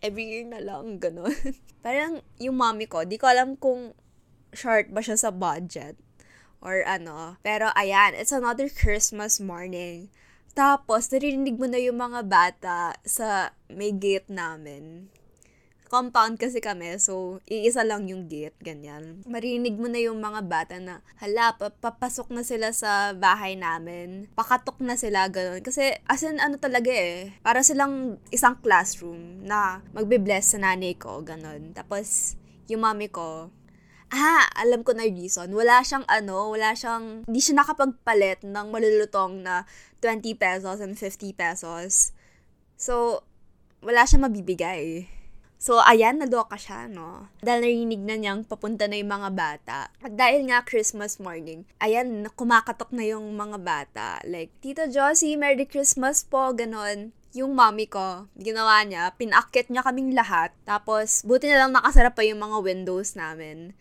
every 0.00 0.24
year 0.24 0.48
na 0.48 0.64
lang, 0.64 0.96
ganun. 0.96 1.36
parang 1.84 2.24
yung 2.40 2.56
mommy 2.56 2.88
ko, 2.88 3.04
di 3.04 3.20
ko 3.20 3.28
alam 3.28 3.52
kung 3.60 3.92
short 4.56 4.88
ba 4.88 5.04
siya 5.04 5.20
sa 5.20 5.28
budget 5.28 6.00
or 6.64 6.80
ano. 6.88 7.36
Pero 7.44 7.68
ayan, 7.76 8.16
it's 8.16 8.32
another 8.32 8.72
Christmas 8.72 9.36
morning. 9.36 10.08
Tapos, 10.56 11.12
narinig 11.12 11.60
mo 11.60 11.68
na 11.68 11.76
yung 11.76 12.00
mga 12.00 12.24
bata 12.24 12.96
sa 13.04 13.52
may 13.68 13.92
gate 13.92 14.32
namin 14.32 15.12
compound 15.94 16.42
kasi 16.42 16.58
kami, 16.58 16.98
so 16.98 17.38
iisa 17.46 17.86
lang 17.86 18.10
yung 18.10 18.26
gate, 18.26 18.58
ganyan. 18.58 19.22
Marinig 19.30 19.78
mo 19.78 19.86
na 19.86 20.02
yung 20.02 20.18
mga 20.18 20.42
bata 20.42 20.74
na, 20.82 21.06
hala, 21.22 21.54
papasok 21.54 22.34
na 22.34 22.42
sila 22.42 22.74
sa 22.74 23.14
bahay 23.14 23.54
namin. 23.54 24.26
Pakatok 24.34 24.82
na 24.82 24.98
sila, 24.98 25.30
ganun. 25.30 25.62
Kasi, 25.62 25.94
as 26.10 26.26
in, 26.26 26.42
ano 26.42 26.58
talaga 26.58 26.90
eh, 26.90 27.30
para 27.46 27.62
silang 27.62 28.18
isang 28.34 28.58
classroom 28.58 29.46
na 29.46 29.86
magbe-bless 29.94 30.58
sa 30.58 30.58
nanay 30.58 30.98
ko, 30.98 31.22
ganun. 31.22 31.70
Tapos, 31.70 32.34
yung 32.66 32.82
mami 32.82 33.06
ko, 33.06 33.54
ah, 34.10 34.50
alam 34.58 34.82
ko 34.82 34.98
na 34.98 35.06
yung 35.06 35.22
reason. 35.22 35.46
Wala 35.54 35.78
siyang 35.86 36.06
ano, 36.10 36.50
wala 36.50 36.74
siyang, 36.74 37.22
hindi 37.30 37.38
siya 37.38 37.62
nakapagpalit 37.62 38.42
ng 38.42 38.66
malulutong 38.66 39.46
na 39.46 39.62
20 40.02 40.34
pesos 40.34 40.82
and 40.82 40.98
50 40.98 41.38
pesos. 41.38 42.10
So, 42.74 43.22
wala 43.78 44.02
siyang 44.02 44.26
mabibigay. 44.26 45.06
So, 45.64 45.80
ayan, 45.80 46.20
nadoka 46.20 46.60
siya, 46.60 46.92
no? 46.92 47.32
Dahil 47.40 47.64
narinig 47.64 48.04
na 48.04 48.20
niyang 48.20 48.44
papunta 48.44 48.84
na 48.84 49.00
yung 49.00 49.08
mga 49.08 49.30
bata. 49.32 49.78
At 50.04 50.12
dahil 50.12 50.44
nga 50.52 50.60
Christmas 50.60 51.16
morning, 51.16 51.64
ayan, 51.80 52.28
kumakatok 52.36 52.92
na 52.92 53.08
yung 53.08 53.32
mga 53.32 53.64
bata. 53.64 54.20
Like, 54.28 54.52
Tito 54.60 54.84
Josie, 54.84 55.40
Merry 55.40 55.64
Christmas 55.64 56.20
po, 56.20 56.52
ganon 56.52 57.16
yung 57.34 57.56
mommy 57.56 57.88
ko, 57.88 58.30
ginawa 58.38 58.84
niya, 58.84 59.10
pinakit 59.16 59.72
niya 59.72 59.82
kaming 59.82 60.12
lahat. 60.12 60.52
Tapos, 60.68 61.24
buti 61.24 61.48
na 61.48 61.64
lang 61.64 61.72
nakasara 61.72 62.12
pa 62.12 62.22
yung 62.22 62.44
mga 62.44 62.60
windows 62.60 63.16
namin. 63.16 63.72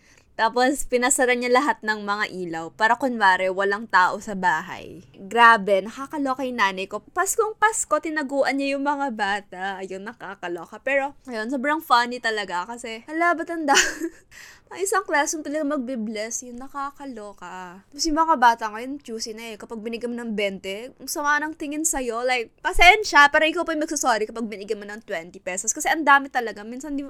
Tapos, 0.43 0.83
pinasara 0.91 1.39
niya 1.39 1.47
lahat 1.55 1.79
ng 1.87 2.03
mga 2.03 2.25
ilaw 2.35 2.65
para 2.75 2.99
kunwari 2.99 3.47
walang 3.47 3.87
tao 3.87 4.19
sa 4.19 4.35
bahay. 4.35 4.99
Grabe, 5.15 5.79
nakakaloka 5.79 6.43
yung 6.43 6.59
nanay 6.59 6.83
ko. 6.83 6.99
Paskong 7.15 7.55
Pasko, 7.55 7.95
tinaguan 8.03 8.59
niya 8.59 8.75
yung 8.75 8.83
mga 8.83 9.07
bata. 9.15 9.79
Ayun, 9.79 10.03
nakakaloka. 10.03 10.83
Pero, 10.83 11.15
ayun, 11.31 11.47
sobrang 11.47 11.79
funny 11.79 12.19
talaga 12.19 12.67
kasi, 12.67 13.07
hala, 13.07 13.31
ba't 13.39 13.55
ang 13.55 13.63
isang 14.83 15.07
classroom 15.07 15.47
talaga 15.47 15.63
magbe-bless, 15.79 16.43
yun, 16.43 16.59
nakakaloka. 16.59 17.79
Tapos 17.87 18.03
yung 18.03 18.19
mga 18.19 18.35
bata 18.35 18.63
ngayon, 18.67 18.99
choosy 18.99 19.31
na 19.31 19.53
eh. 19.53 19.55
Kapag 19.55 19.79
binigyan 19.79 20.11
mo 20.11 20.19
ng 20.19 20.35
20, 20.35 20.99
ang 20.99 21.07
sama 21.07 21.39
ng 21.39 21.55
tingin 21.55 21.87
sa'yo. 21.87 22.19
Like, 22.27 22.51
pasensya, 22.59 23.31
pero 23.31 23.47
ikaw 23.47 23.63
pa 23.63 23.79
yung 23.79 23.87
magsasorry 23.87 24.27
kapag 24.27 24.43
binigyan 24.43 24.83
mo 24.83 24.91
ng 24.91 25.07
20 25.07 25.39
pesos. 25.39 25.71
Kasi 25.71 25.87
ang 25.87 26.03
dami 26.03 26.27
talaga. 26.27 26.67
Minsan 26.67 26.99
di, 26.99 27.07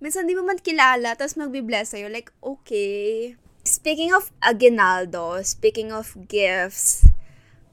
minsan 0.00 0.26
di 0.26 0.34
mo 0.34 0.42
man 0.42 0.58
kilala, 0.58 1.14
tapos 1.14 1.36
magbe-bless 1.36 1.94
sa'yo. 1.94 2.08
Like, 2.08 2.32
okay. 2.40 3.36
Speaking 3.62 4.10
of 4.16 4.32
aguinaldo, 4.40 5.44
speaking 5.44 5.92
of 5.92 6.16
gifts, 6.26 7.04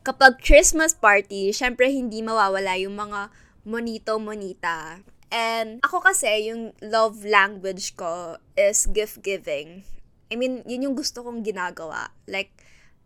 kapag 0.04 0.44
Christmas 0.44 0.92
party, 0.92 1.56
syempre 1.56 1.88
hindi 1.88 2.20
mawawala 2.20 2.76
yung 2.80 3.00
mga 3.00 3.32
monito-monita. 3.68 5.04
And 5.28 5.84
ako 5.84 6.08
kasi, 6.08 6.52
yung 6.52 6.72
love 6.80 7.28
language 7.28 8.00
ko 8.00 8.40
is 8.56 8.88
gift 8.88 9.20
giving. 9.20 9.84
I 10.32 10.40
mean, 10.40 10.64
yun 10.68 10.88
yung 10.88 10.96
gusto 10.96 11.24
kong 11.24 11.44
ginagawa. 11.44 12.16
Like, 12.28 12.52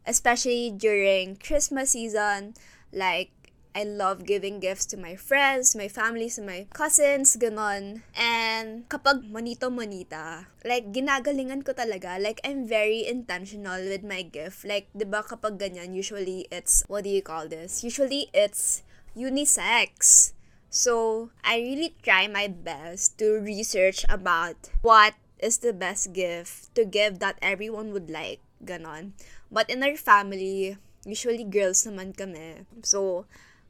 especially 0.05 0.73
during 0.73 1.37
Christmas 1.37 1.97
season, 1.97 2.53
like, 2.93 3.33
I 3.71 3.87
love 3.87 4.27
giving 4.27 4.59
gifts 4.59 4.85
to 4.91 4.97
my 4.97 5.15
friends, 5.15 5.75
my 5.75 5.87
family, 5.87 6.29
to 6.35 6.43
my 6.43 6.67
cousins, 6.75 7.39
ganon. 7.39 8.03
And 8.15 8.83
kapag 8.91 9.31
monito-monita, 9.31 10.51
like, 10.67 10.91
ginagalingan 10.91 11.63
ko 11.63 11.71
talaga. 11.71 12.19
Like, 12.19 12.43
I'm 12.43 12.67
very 12.67 13.07
intentional 13.07 13.79
with 13.87 14.03
my 14.03 14.27
gift. 14.27 14.67
Like, 14.67 14.91
di 14.91 15.07
ba 15.07 15.23
kapag 15.23 15.55
ganyan, 15.55 15.95
usually 15.95 16.51
it's, 16.51 16.83
what 16.91 17.07
do 17.07 17.11
you 17.11 17.23
call 17.23 17.47
this? 17.47 17.83
Usually 17.83 18.27
it's 18.35 18.83
unisex. 19.15 20.31
So, 20.71 21.29
I 21.43 21.59
really 21.59 21.95
try 22.03 22.27
my 22.27 22.47
best 22.47 23.19
to 23.19 23.39
research 23.39 24.03
about 24.07 24.71
what 24.83 25.15
is 25.39 25.59
the 25.59 25.73
best 25.73 26.11
gift 26.11 26.75
to 26.75 26.83
give 26.83 27.19
that 27.19 27.39
everyone 27.41 27.91
would 27.91 28.11
like. 28.11 28.43
Ganon. 28.61 29.17
But 29.49 29.67
in 29.73 29.81
our 29.81 29.97
family, 29.97 30.77
usually 31.03 31.43
girls 31.43 31.83
naman 31.83 32.13
kami. 32.13 32.67
So, 32.85 33.25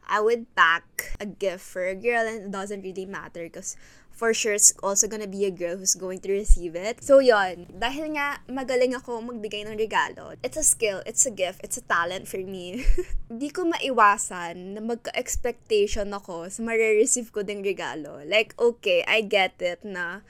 I 0.07 0.19
would 0.19 0.49
pack 0.55 1.15
a 1.19 1.25
gift 1.25 1.63
for 1.63 1.87
a 1.87 1.95
girl 1.95 2.27
and 2.27 2.47
it 2.47 2.51
doesn't 2.51 2.81
really 2.81 3.05
matter 3.05 3.43
because 3.47 3.77
for 4.11 4.33
sure 4.35 4.53
it's 4.53 4.75
also 4.83 5.07
gonna 5.07 5.25
be 5.25 5.45
a 5.45 5.51
girl 5.51 5.77
who's 5.77 5.95
going 5.95 6.19
to 6.21 6.29
receive 6.29 6.75
it. 6.75 7.01
So 7.01 7.17
yon, 7.23 7.71
dahil 7.73 8.13
nga 8.13 8.43
magaling 8.45 8.93
ako 8.93 9.23
magbigay 9.23 9.65
ng 9.65 9.79
regalo, 9.79 10.37
it's 10.43 10.59
a 10.59 10.67
skill, 10.67 11.01
it's 11.07 11.25
a 11.25 11.33
gift, 11.33 11.63
it's 11.63 11.79
a 11.79 11.85
talent 11.89 12.27
for 12.27 12.37
me. 12.37 12.85
Di 13.31 13.49
ko 13.49 13.65
maiwasan 13.65 14.77
na 14.77 14.81
magka-expectation 14.83 16.11
ako 16.13 16.51
sa 16.51 16.61
marireceive 16.61 17.31
ko 17.33 17.41
ding 17.41 17.65
regalo. 17.65 18.21
Like, 18.27 18.53
okay, 18.59 19.01
I 19.07 19.25
get 19.25 19.57
it 19.57 19.81
na 19.81 20.21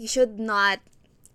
you 0.00 0.08
should 0.08 0.40
not 0.40 0.82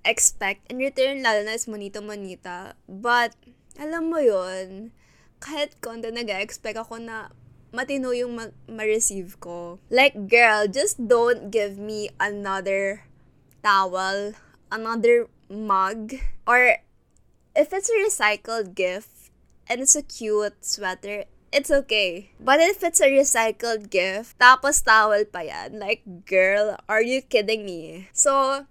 expect 0.04 0.68
in 0.68 0.82
return, 0.82 1.24
lalo 1.24 1.46
na 1.46 1.56
is 1.56 1.70
monito-monita. 1.72 2.76
But, 2.90 3.38
alam 3.78 4.10
mo 4.12 4.20
yon 4.20 4.92
kahit 5.38 5.78
konti 5.80 6.10
nag-expect 6.10 6.82
ako 6.82 6.98
na 6.98 7.30
matino 7.78 8.10
yung 8.10 8.34
ma- 8.34 8.58
ma-receive 8.66 9.38
ko. 9.38 9.78
Like, 9.94 10.26
girl, 10.26 10.66
just 10.66 10.98
don't 10.98 11.54
give 11.54 11.78
me 11.78 12.10
another 12.18 13.06
towel, 13.62 14.34
another 14.74 15.30
mug, 15.46 16.18
or 16.50 16.82
if 17.54 17.70
it's 17.70 17.94
a 17.94 18.02
recycled 18.02 18.74
gift 18.74 19.30
and 19.70 19.86
it's 19.86 19.94
a 19.94 20.02
cute 20.02 20.58
sweater, 20.66 21.30
it's 21.54 21.70
okay. 21.70 22.34
But 22.42 22.60
if 22.60 22.82
it's 22.82 23.00
a 23.00 23.14
recycled 23.14 23.94
gift, 23.94 24.42
tapos 24.42 24.82
towel 24.82 25.30
pa 25.30 25.46
yan, 25.46 25.78
like, 25.78 26.02
girl, 26.26 26.82
are 26.90 27.06
you 27.06 27.22
kidding 27.22 27.62
me? 27.62 28.10
So, 28.10 28.66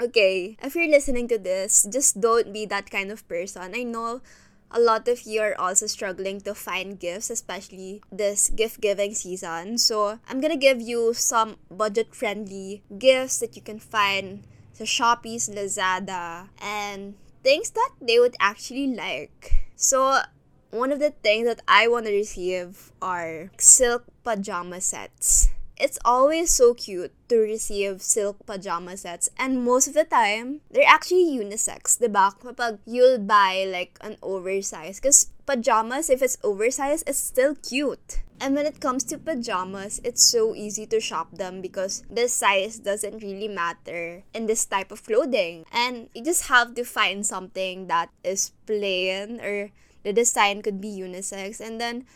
okay, 0.00 0.56
if 0.64 0.74
you're 0.74 0.90
listening 0.90 1.28
to 1.28 1.38
this, 1.38 1.84
just 1.84 2.20
don't 2.20 2.52
be 2.52 2.64
that 2.66 2.88
kind 2.88 3.12
of 3.12 3.26
person. 3.28 3.76
I 3.76 3.84
know 3.84 4.24
a 4.70 4.80
lot 4.80 5.08
of 5.08 5.22
you 5.22 5.40
are 5.40 5.54
also 5.58 5.86
struggling 5.86 6.40
to 6.42 6.54
find 6.54 6.98
gifts, 6.98 7.30
especially 7.30 8.02
this 8.10 8.48
gift 8.50 8.80
giving 8.80 9.14
season. 9.14 9.78
So, 9.78 10.18
I'm 10.28 10.40
gonna 10.40 10.56
give 10.56 10.80
you 10.80 11.14
some 11.14 11.56
budget 11.70 12.14
friendly 12.14 12.82
gifts 12.98 13.38
that 13.40 13.56
you 13.56 13.62
can 13.62 13.78
find 13.78 14.46
sa 14.72 14.84
Shopee's, 14.84 15.48
Lazada, 15.50 16.48
and 16.62 17.14
things 17.42 17.70
that 17.70 17.90
they 18.00 18.18
would 18.18 18.36
actually 18.40 18.88
like. 18.94 19.68
So, 19.76 20.22
one 20.70 20.92
of 20.92 21.00
the 21.00 21.10
things 21.10 21.46
that 21.46 21.60
I 21.66 21.88
want 21.88 22.06
to 22.06 22.12
receive 22.12 22.92
are 23.02 23.50
silk 23.58 24.04
pajama 24.22 24.80
sets 24.80 25.50
it's 25.80 25.98
always 26.04 26.50
so 26.50 26.74
cute 26.74 27.12
to 27.28 27.38
receive 27.38 28.02
silk 28.02 28.44
pajama 28.44 28.96
sets. 28.96 29.30
And 29.38 29.64
most 29.64 29.88
of 29.88 29.94
the 29.94 30.04
time, 30.04 30.60
they're 30.70 30.86
actually 30.86 31.24
unisex, 31.24 31.98
diba? 31.98 32.36
Kapag 32.38 32.78
you'll 32.84 33.18
buy 33.18 33.64
like 33.64 33.96
an 34.02 34.16
oversized. 34.22 35.02
Because 35.02 35.32
pajamas, 35.46 36.10
if 36.10 36.22
it's 36.22 36.36
oversized, 36.44 37.08
it's 37.08 37.18
still 37.18 37.56
cute. 37.56 38.20
And 38.40 38.54
when 38.54 38.64
it 38.64 38.80
comes 38.80 39.04
to 39.04 39.18
pajamas, 39.18 40.00
it's 40.04 40.24
so 40.24 40.54
easy 40.54 40.86
to 40.86 41.00
shop 41.00 41.36
them 41.36 41.60
because 41.60 42.04
the 42.08 42.28
size 42.28 42.78
doesn't 42.78 43.22
really 43.22 43.48
matter 43.48 44.24
in 44.32 44.46
this 44.46 44.64
type 44.64 44.92
of 44.92 45.04
clothing. 45.04 45.64
And 45.72 46.08
you 46.14 46.24
just 46.24 46.48
have 46.48 46.74
to 46.74 46.84
find 46.84 47.24
something 47.24 47.88
that 47.88 48.08
is 48.24 48.52
plain 48.64 49.40
or 49.40 49.70
the 50.04 50.12
design 50.12 50.62
could 50.62 50.80
be 50.80 50.88
unisex 50.88 51.60
and 51.60 51.80
then 51.80 52.06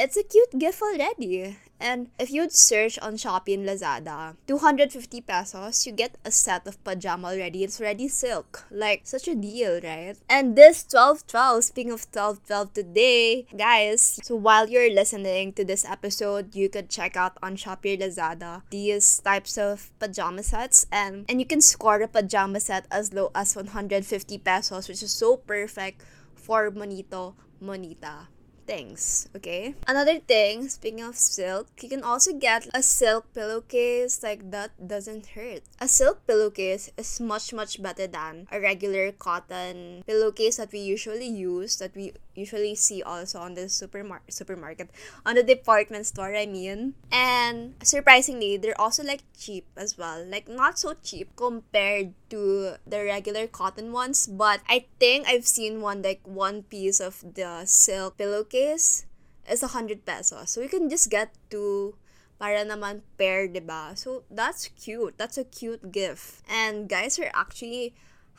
it's 0.00 0.16
a 0.16 0.22
cute 0.22 0.58
gift 0.58 0.80
already. 0.80 1.58
And 1.78 2.08
if 2.18 2.30
you'd 2.30 2.52
search 2.52 2.98
on 2.98 3.14
Shopee 3.14 3.54
and 3.54 3.68
Lazada, 3.68 4.36
250 4.46 5.20
pesos, 5.20 5.86
you 5.86 5.92
get 5.92 6.16
a 6.24 6.30
set 6.30 6.66
of 6.66 6.82
pajama 6.84 7.28
already. 7.28 7.64
It's 7.64 7.80
already 7.80 8.08
silk. 8.08 8.64
Like, 8.70 9.02
such 9.04 9.28
a 9.28 9.34
deal, 9.34 9.80
right? 9.80 10.16
And 10.28 10.56
this 10.56 10.84
12-12, 10.84 11.64
speaking 11.64 11.92
of 11.92 12.10
12-12 12.12 12.72
today, 12.72 13.46
guys, 13.56 14.20
so 14.22 14.36
while 14.36 14.68
you're 14.68 14.92
listening 14.92 15.52
to 15.54 15.64
this 15.64 15.84
episode, 15.84 16.54
you 16.54 16.68
could 16.68 16.88
check 16.88 17.16
out 17.16 17.36
on 17.42 17.56
Shopee 17.56 17.96
or 17.96 18.08
Lazada 18.08 18.62
these 18.70 19.20
types 19.20 19.56
of 19.56 19.90
pajama 19.98 20.42
sets. 20.42 20.86
And, 20.92 21.24
and 21.28 21.40
you 21.40 21.46
can 21.46 21.60
score 21.60 22.00
a 22.00 22.08
pajama 22.08 22.60
set 22.60 22.86
as 22.90 23.12
low 23.12 23.30
as 23.34 23.56
150 23.56 24.38
pesos, 24.38 24.88
which 24.88 25.02
is 25.02 25.12
so 25.12 25.36
perfect 25.36 26.02
for 26.34 26.70
Monito 26.70 27.34
Monita 27.62 28.28
things, 28.70 29.26
okay? 29.34 29.74
Another 29.90 30.22
thing, 30.22 30.70
speaking 30.70 31.02
of 31.02 31.18
silk, 31.18 31.66
you 31.82 31.90
can 31.90 32.06
also 32.06 32.30
get 32.32 32.70
a 32.72 32.82
silk 32.82 33.26
pillowcase 33.34 34.22
like 34.22 34.50
that 34.54 34.70
doesn't 34.78 35.34
hurt. 35.34 35.66
A 35.82 35.88
silk 35.90 36.22
pillowcase 36.26 36.94
is 36.94 37.18
much 37.18 37.50
much 37.50 37.82
better 37.82 38.06
than 38.06 38.46
a 38.54 38.62
regular 38.62 39.10
cotton 39.10 40.06
pillowcase 40.06 40.62
that 40.62 40.70
we 40.70 40.78
usually 40.78 41.26
use 41.26 41.82
that 41.82 41.98
we 41.98 42.14
usually 42.40 42.74
see 42.74 43.04
also 43.04 43.38
on 43.38 43.54
the 43.54 43.68
supermar- 43.68 44.24
supermarket 44.32 44.88
on 45.24 45.36
the 45.36 45.44
department 45.44 46.06
store 46.08 46.32
I 46.34 46.46
mean. 46.46 46.94
And 47.12 47.76
surprisingly, 47.84 48.56
they're 48.56 48.80
also 48.80 49.04
like 49.04 49.20
cheap 49.36 49.68
as 49.76 50.00
well. 50.00 50.24
Like 50.24 50.48
not 50.48 50.78
so 50.80 50.96
cheap 51.04 51.36
compared 51.36 52.16
to 52.32 52.80
the 52.86 53.04
regular 53.04 53.46
cotton 53.46 53.92
ones, 53.92 54.26
but 54.26 54.60
I 54.68 54.86
think 54.98 55.28
I've 55.28 55.46
seen 55.46 55.80
one 55.84 56.02
like 56.02 56.24
one 56.24 56.64
piece 56.64 57.00
of 57.00 57.20
the 57.22 57.68
silk 57.68 58.16
pillowcase 58.16 59.04
is 59.48 59.62
a 59.62 59.76
hundred 59.76 60.06
pesos. 60.06 60.50
So 60.50 60.60
you 60.60 60.68
can 60.68 60.88
just 60.88 61.10
get 61.10 61.34
two 61.50 61.94
para 62.40 62.64
naman 62.64 63.04
pair, 63.20 63.44
diba? 63.44 63.92
So 63.98 64.24
that's 64.32 64.72
cute. 64.72 65.20
That's 65.20 65.36
a 65.36 65.44
cute 65.44 65.92
gift. 65.92 66.40
And 66.48 66.88
guys 66.88 67.20
are 67.20 67.28
actually 67.36 67.92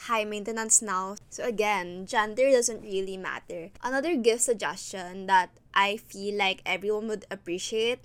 high 0.09 0.25
maintenance 0.25 0.81
now. 0.81 1.15
So 1.29 1.45
again, 1.45 2.05
gender 2.05 2.49
doesn't 2.49 2.81
really 2.81 3.17
matter. 3.17 3.69
Another 3.83 4.15
gift 4.15 4.41
suggestion 4.41 5.27
that 5.27 5.53
I 5.73 5.97
feel 5.97 6.33
like 6.37 6.61
everyone 6.65 7.07
would 7.07 7.25
appreciate 7.29 8.01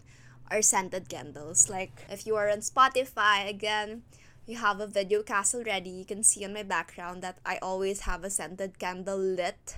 are 0.50 0.60
scented 0.60 1.08
candles. 1.08 1.70
Like 1.70 2.04
if 2.10 2.26
you 2.26 2.36
are 2.36 2.50
on 2.52 2.60
Spotify, 2.60 3.48
again, 3.48 4.02
you 4.44 4.58
have 4.60 4.80
a 4.80 4.86
video 4.86 5.22
cast 5.22 5.54
already. 5.54 5.90
You 5.90 6.04
can 6.04 6.22
see 6.22 6.44
on 6.44 6.52
my 6.52 6.62
background 6.62 7.22
that 7.22 7.38
I 7.44 7.56
always 7.64 8.04
have 8.04 8.24
a 8.24 8.30
scented 8.30 8.78
candle 8.78 9.18
lit 9.18 9.76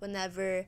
whenever 0.00 0.66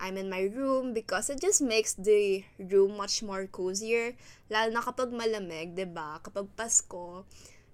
I'm 0.00 0.18
in 0.18 0.28
my 0.28 0.50
room 0.50 0.92
because 0.92 1.30
it 1.30 1.40
just 1.40 1.62
makes 1.62 1.94
the 1.94 2.44
room 2.58 2.96
much 2.98 3.22
more 3.22 3.46
cozier. 3.46 4.18
Lalo 4.50 4.74
na 4.74 4.82
kapag 4.82 5.14
malamig, 5.14 5.78
ba? 5.94 6.18
Kapag 6.20 6.50
Pasko 6.58 7.24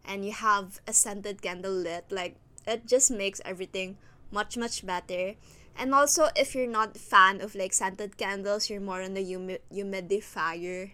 and 0.05 0.25
you 0.25 0.33
have 0.33 0.81
a 0.87 0.92
scented 0.92 1.42
candle 1.42 1.75
lit, 1.75 2.05
like 2.12 2.37
it 2.66 2.87
just 2.87 3.11
makes 3.11 3.40
everything 3.44 3.96
much 4.31 4.57
much 4.57 4.85
better. 4.87 5.35
And 5.77 5.94
also 5.94 6.29
if 6.37 6.55
you're 6.55 6.70
not 6.70 6.96
fan 6.96 7.40
of 7.40 7.55
like 7.55 7.73
scented 7.73 8.16
candles, 8.16 8.68
you're 8.68 8.81
more 8.81 9.03
on 9.03 9.14
the 9.14 9.23
humi- 9.23 9.64
humidifier 9.73 10.92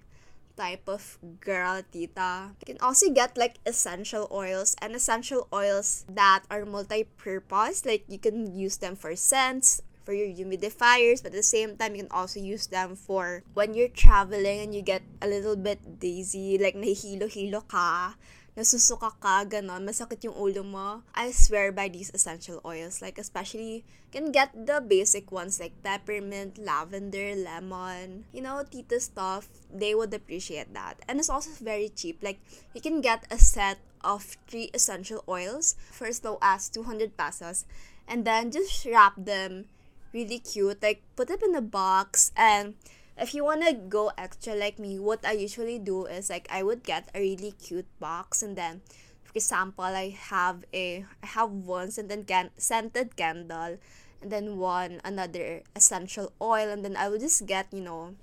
type 0.56 0.88
of 0.88 1.18
girl 1.40 1.82
tita. 1.92 2.56
You 2.60 2.74
can 2.74 2.80
also 2.80 3.10
get 3.12 3.36
like 3.36 3.60
essential 3.66 4.28
oils 4.32 4.74
and 4.80 4.94
essential 4.94 5.48
oils 5.52 6.04
that 6.08 6.44
are 6.50 6.64
multi-purpose. 6.64 7.84
Like 7.84 8.04
you 8.08 8.18
can 8.18 8.56
use 8.56 8.78
them 8.78 8.96
for 8.96 9.14
scents, 9.16 9.82
for 10.06 10.14
your 10.14 10.30
humidifiers, 10.30 11.20
but 11.20 11.34
at 11.34 11.36
the 11.36 11.42
same 11.42 11.76
time, 11.76 11.94
you 11.98 12.06
can 12.06 12.12
also 12.14 12.38
use 12.38 12.68
them 12.68 12.94
for 12.94 13.42
when 13.54 13.74
you're 13.74 13.90
traveling 13.90 14.60
and 14.60 14.72
you 14.72 14.80
get 14.80 15.02
a 15.20 15.26
little 15.26 15.56
bit 15.56 15.98
dizzy, 15.98 16.56
like 16.56 16.78
nahihilo-hilo 16.78 17.66
ka 17.66 18.14
nasusuka 18.56 19.12
ka, 19.20 19.44
ganon, 19.44 19.84
masakit 19.84 20.24
yung 20.24 20.34
ulo 20.34 20.64
mo, 20.64 21.04
I 21.12 21.30
swear 21.30 21.70
by 21.70 21.92
these 21.92 22.10
essential 22.16 22.64
oils. 22.64 23.04
Like, 23.04 23.20
especially, 23.20 23.84
can 24.16 24.32
get 24.32 24.48
the 24.56 24.80
basic 24.80 25.28
ones 25.28 25.60
like 25.60 25.76
peppermint, 25.84 26.56
lavender, 26.56 27.36
lemon, 27.36 28.24
you 28.32 28.40
know, 28.40 28.64
tita 28.64 28.98
stuff. 28.98 29.52
They 29.68 29.94
would 29.94 30.14
appreciate 30.14 30.72
that. 30.72 31.04
And 31.04 31.20
it's 31.20 31.28
also 31.28 31.52
very 31.60 31.92
cheap. 31.92 32.24
Like, 32.24 32.40
you 32.72 32.80
can 32.80 33.04
get 33.04 33.28
a 33.30 33.36
set 33.36 33.76
of 34.00 34.40
three 34.48 34.70
essential 34.72 35.22
oils 35.28 35.76
for 35.92 36.08
as 36.08 36.24
low 36.24 36.38
as 36.40 36.72
200 36.72 37.16
pesos. 37.16 37.68
And 38.08 38.24
then 38.24 38.50
just 38.50 38.86
wrap 38.86 39.20
them 39.20 39.66
really 40.14 40.38
cute. 40.38 40.80
Like, 40.80 41.02
put 41.14 41.28
them 41.28 41.44
in 41.44 41.54
a 41.54 41.60
box 41.60 42.32
and 42.34 42.72
if 43.18 43.34
you 43.34 43.44
want 43.44 43.64
to 43.66 43.72
go 43.72 44.12
extra 44.18 44.54
like 44.54 44.78
me, 44.78 44.98
what 44.98 45.24
I 45.24 45.32
usually 45.32 45.78
do 45.78 46.04
is 46.06 46.28
like 46.28 46.46
I 46.50 46.62
would 46.62 46.82
get 46.82 47.08
a 47.14 47.20
really 47.20 47.52
cute 47.52 47.88
box 47.98 48.42
and 48.42 48.56
then 48.56 48.82
for 49.24 49.32
example, 49.34 49.84
I 49.84 50.10
have 50.10 50.64
a 50.72 51.04
I 51.22 51.26
have 51.26 51.50
one 51.50 51.90
scented 51.90 52.26
can- 52.26 52.50
scented 52.56 53.16
candle 53.16 53.78
and 54.20 54.30
then 54.32 54.58
one 54.58 55.00
another 55.04 55.62
essential 55.74 56.32
oil 56.40 56.68
and 56.68 56.84
then 56.84 56.96
I 56.96 57.08
would 57.08 57.20
just 57.20 57.46
get, 57.46 57.72
you 57.72 57.80
know, 57.80 58.14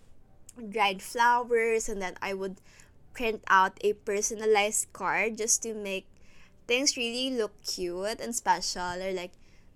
dried 0.57 1.01
flowers 1.01 1.89
and 1.89 2.01
then 2.01 2.15
I 2.21 2.33
would 2.33 2.57
print 3.13 3.43
out 3.47 3.77
a 3.81 3.93
personalized 3.93 4.93
card 4.93 5.37
just 5.37 5.61
to 5.63 5.73
make 5.73 6.07
things 6.67 6.97
really 6.97 7.29
look 7.29 7.53
cute 7.65 8.19
and 8.19 8.35
special 8.35 9.01
or 9.01 9.11
like 9.11 9.31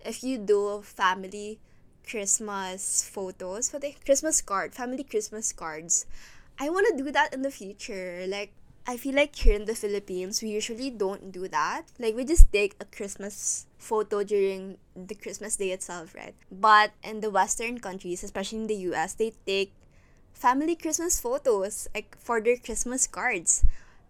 if 0.06 0.24
you 0.24 0.38
do 0.38 0.82
family 0.82 1.60
Christmas 2.08 3.04
photos 3.04 3.70
for 3.70 3.80
the 3.80 3.94
Christmas 4.06 4.42
card, 4.42 4.74
family 4.74 5.04
Christmas 5.04 5.52
cards. 5.52 6.06
I 6.60 6.70
want 6.70 6.88
to 6.88 7.04
do 7.04 7.12
that 7.12 7.34
in 7.34 7.42
the 7.42 7.52
future. 7.52 8.26
Like, 8.28 8.52
I 8.88 8.96
feel 8.96 9.16
like 9.16 9.36
here 9.36 9.54
in 9.54 9.66
the 9.66 9.76
Philippines, 9.76 10.42
we 10.42 10.50
usually 10.50 10.90
don't 10.90 11.32
do 11.32 11.48
that. 11.50 11.84
Like, 12.00 12.16
we 12.16 12.24
just 12.24 12.52
take 12.54 12.76
a 12.80 12.86
Christmas 12.86 13.66
photo 13.78 14.24
during 14.24 14.78
the 14.96 15.16
Christmas 15.16 15.58
day 15.58 15.72
itself, 15.72 16.16
right? 16.16 16.34
But 16.50 16.92
in 17.04 17.20
the 17.20 17.30
Western 17.30 17.80
countries, 17.80 18.24
especially 18.24 18.60
in 18.60 18.68
the 18.68 18.96
US, 18.96 19.14
they 19.14 19.34
take 19.46 19.74
family 20.34 20.76
Christmas 20.76 21.20
photos, 21.20 21.90
like 21.94 22.18
for 22.18 22.40
their 22.40 22.58
Christmas 22.58 23.08
cards. 23.08 23.66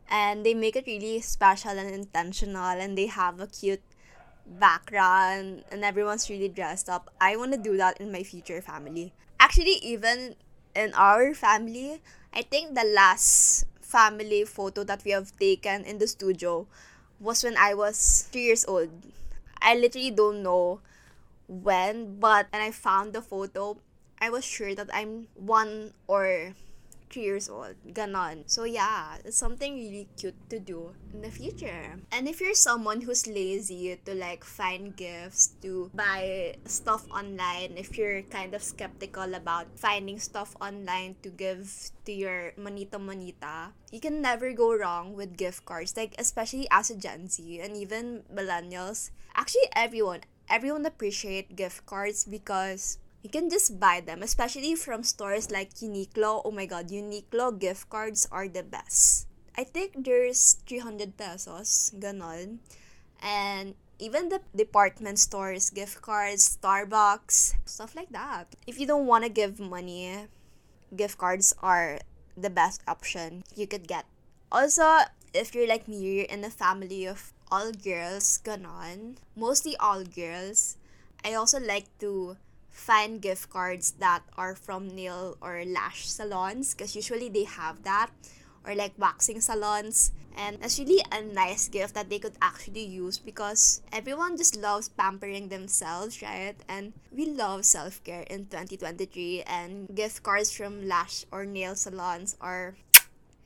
And 0.09 0.45
they 0.45 0.53
make 0.53 0.75
it 0.75 0.85
really 0.85 1.19
special 1.21 1.71
and 1.71 1.89
intentional, 1.89 2.77
and 2.79 2.97
they 2.97 3.07
have 3.07 3.41
a 3.41 3.47
cute 3.47 3.81
background 4.47 5.63
and 5.71 5.83
everyone's 5.83 6.29
really 6.29 6.49
dressed 6.49 6.89
up. 6.89 7.11
I 7.19 7.35
want 7.35 7.51
to 7.51 7.57
do 7.57 7.77
that 7.77 7.99
in 7.99 8.11
my 8.11 8.23
future 8.23 8.61
family. 8.61 9.13
Actually, 9.39 9.77
even 9.83 10.35
in 10.75 10.93
our 10.93 11.33
family, 11.33 12.01
I 12.33 12.41
think 12.41 12.75
the 12.75 12.85
last 12.85 13.65
family 13.81 14.45
photo 14.45 14.83
that 14.83 15.03
we 15.03 15.11
have 15.11 15.31
taken 15.39 15.83
in 15.83 15.97
the 15.97 16.07
studio 16.07 16.67
was 17.19 17.43
when 17.43 17.57
I 17.57 17.73
was 17.73 18.27
three 18.31 18.43
years 18.43 18.65
old. 18.65 18.89
I 19.61 19.75
literally 19.75 20.11
don't 20.11 20.43
know 20.43 20.81
when, 21.47 22.19
but 22.19 22.47
when 22.51 22.61
I 22.61 22.71
found 22.71 23.13
the 23.13 23.21
photo, 23.21 23.77
I 24.19 24.29
was 24.29 24.45
sure 24.45 24.75
that 24.75 24.89
I'm 24.93 25.27
one 25.35 25.93
or 26.07 26.53
three 27.09 27.23
years 27.23 27.49
old. 27.49 27.75
Ganon. 27.93 28.43
So 28.45 28.63
yeah, 28.63 29.17
it's 29.23 29.37
something 29.37 29.75
really 29.75 30.07
cute 30.17 30.37
to 30.49 30.59
do 30.59 30.93
in 31.13 31.21
the 31.21 31.31
future. 31.31 31.99
And 32.11 32.27
if 32.27 32.39
you're 32.39 32.55
someone 32.55 33.01
who's 33.01 33.27
lazy 33.27 33.99
to 34.05 34.13
like 34.13 34.43
find 34.43 34.95
gifts, 34.95 35.55
to 35.61 35.91
buy 35.93 36.55
stuff 36.65 37.05
online, 37.11 37.77
if 37.77 37.97
you're 37.97 38.21
kind 38.23 38.53
of 38.53 38.63
skeptical 38.63 39.33
about 39.33 39.67
finding 39.75 40.19
stuff 40.19 40.55
online 40.61 41.15
to 41.23 41.29
give 41.29 41.71
to 42.05 42.11
your 42.11 42.53
monito 42.57 42.99
monita, 42.99 43.71
you 43.91 43.99
can 43.99 44.21
never 44.21 44.53
go 44.53 44.75
wrong 44.75 45.13
with 45.13 45.37
gift 45.37 45.65
cards. 45.65 45.95
Like 45.95 46.15
especially 46.17 46.67
as 46.71 46.89
a 46.89 46.95
Gen 46.95 47.27
Z 47.27 47.41
and 47.59 47.75
even 47.75 48.23
millennials. 48.33 49.11
Actually 49.35 49.69
everyone 49.75 50.21
everyone 50.49 50.85
appreciate 50.85 51.55
gift 51.55 51.85
cards 51.85 52.23
because 52.23 52.99
you 53.23 53.29
can 53.29 53.49
just 53.49 53.79
buy 53.79 54.01
them, 54.01 54.21
especially 54.21 54.75
from 54.75 55.03
stores 55.03 55.51
like 55.51 55.73
Uniqlo. 55.75 56.41
Oh 56.45 56.51
my 56.51 56.65
god, 56.65 56.89
Uniqlo 56.89 57.57
gift 57.57 57.89
cards 57.89 58.27
are 58.31 58.47
the 58.47 58.63
best. 58.63 59.27
I 59.57 59.63
think 59.63 60.05
there's 60.05 60.61
300 60.69 61.17
pesos, 61.17 61.91
ganon. 61.97 62.59
And 63.21 63.73
even 63.97 64.29
the 64.29 64.41
department 64.55 65.17
stores, 65.17 65.71
gift 65.71 66.01
cards, 66.01 66.57
Starbucks, 66.61 67.55
stuff 67.65 67.95
like 67.95 68.09
that. 68.13 68.53
If 68.67 68.79
you 68.79 68.85
don't 68.85 69.07
want 69.07 69.23
to 69.23 69.29
give 69.29 69.59
money, 69.59 70.29
gift 70.95 71.17
cards 71.17 71.53
are 71.63 71.99
the 72.37 72.51
best 72.51 72.81
option 72.87 73.43
you 73.55 73.65
could 73.65 73.87
get. 73.87 74.05
Also, 74.51 75.09
if 75.33 75.55
you're 75.55 75.67
like 75.67 75.87
me, 75.87 75.97
you're 75.97 76.29
in 76.29 76.45
a 76.45 76.53
family 76.53 77.07
of 77.07 77.33
all 77.49 77.71
girls, 77.71 78.39
ganon. 78.45 79.17
Mostly 79.35 79.75
all 79.77 80.03
girls. 80.03 80.77
I 81.25 81.33
also 81.33 81.59
like 81.59 81.89
to 81.99 82.37
find 82.77 83.19
gift 83.21 83.49
cards 83.49 83.97
that 83.97 84.21
are 84.37 84.53
from 84.53 84.87
nail 84.87 85.35
or 85.41 85.65
lash 85.65 86.05
salons 86.07 86.73
because 86.73 86.95
usually 86.95 87.27
they 87.27 87.43
have 87.43 87.83
that 87.83 88.11
or 88.65 88.75
like 88.75 88.93
waxing 88.97 89.41
salons. 89.41 90.11
And 90.37 90.61
that's 90.61 90.77
really 90.77 91.01
a 91.11 91.23
nice 91.23 91.67
gift 91.67 91.95
that 91.95 92.09
they 92.11 92.19
could 92.19 92.37
actually 92.39 92.85
use 92.85 93.17
because 93.17 93.81
everyone 93.91 94.37
just 94.37 94.55
loves 94.55 94.87
pampering 94.87 95.49
themselves 95.49 96.21
right? 96.21 96.53
And 96.69 96.93
we 97.11 97.25
love 97.25 97.65
self-care 97.65 98.21
in 98.29 98.45
2023 98.45 99.41
and 99.47 99.89
gift 99.95 100.21
cards 100.21 100.53
from 100.53 100.87
lash 100.87 101.25
or 101.31 101.43
nail 101.43 101.73
salons 101.73 102.37
are 102.39 102.75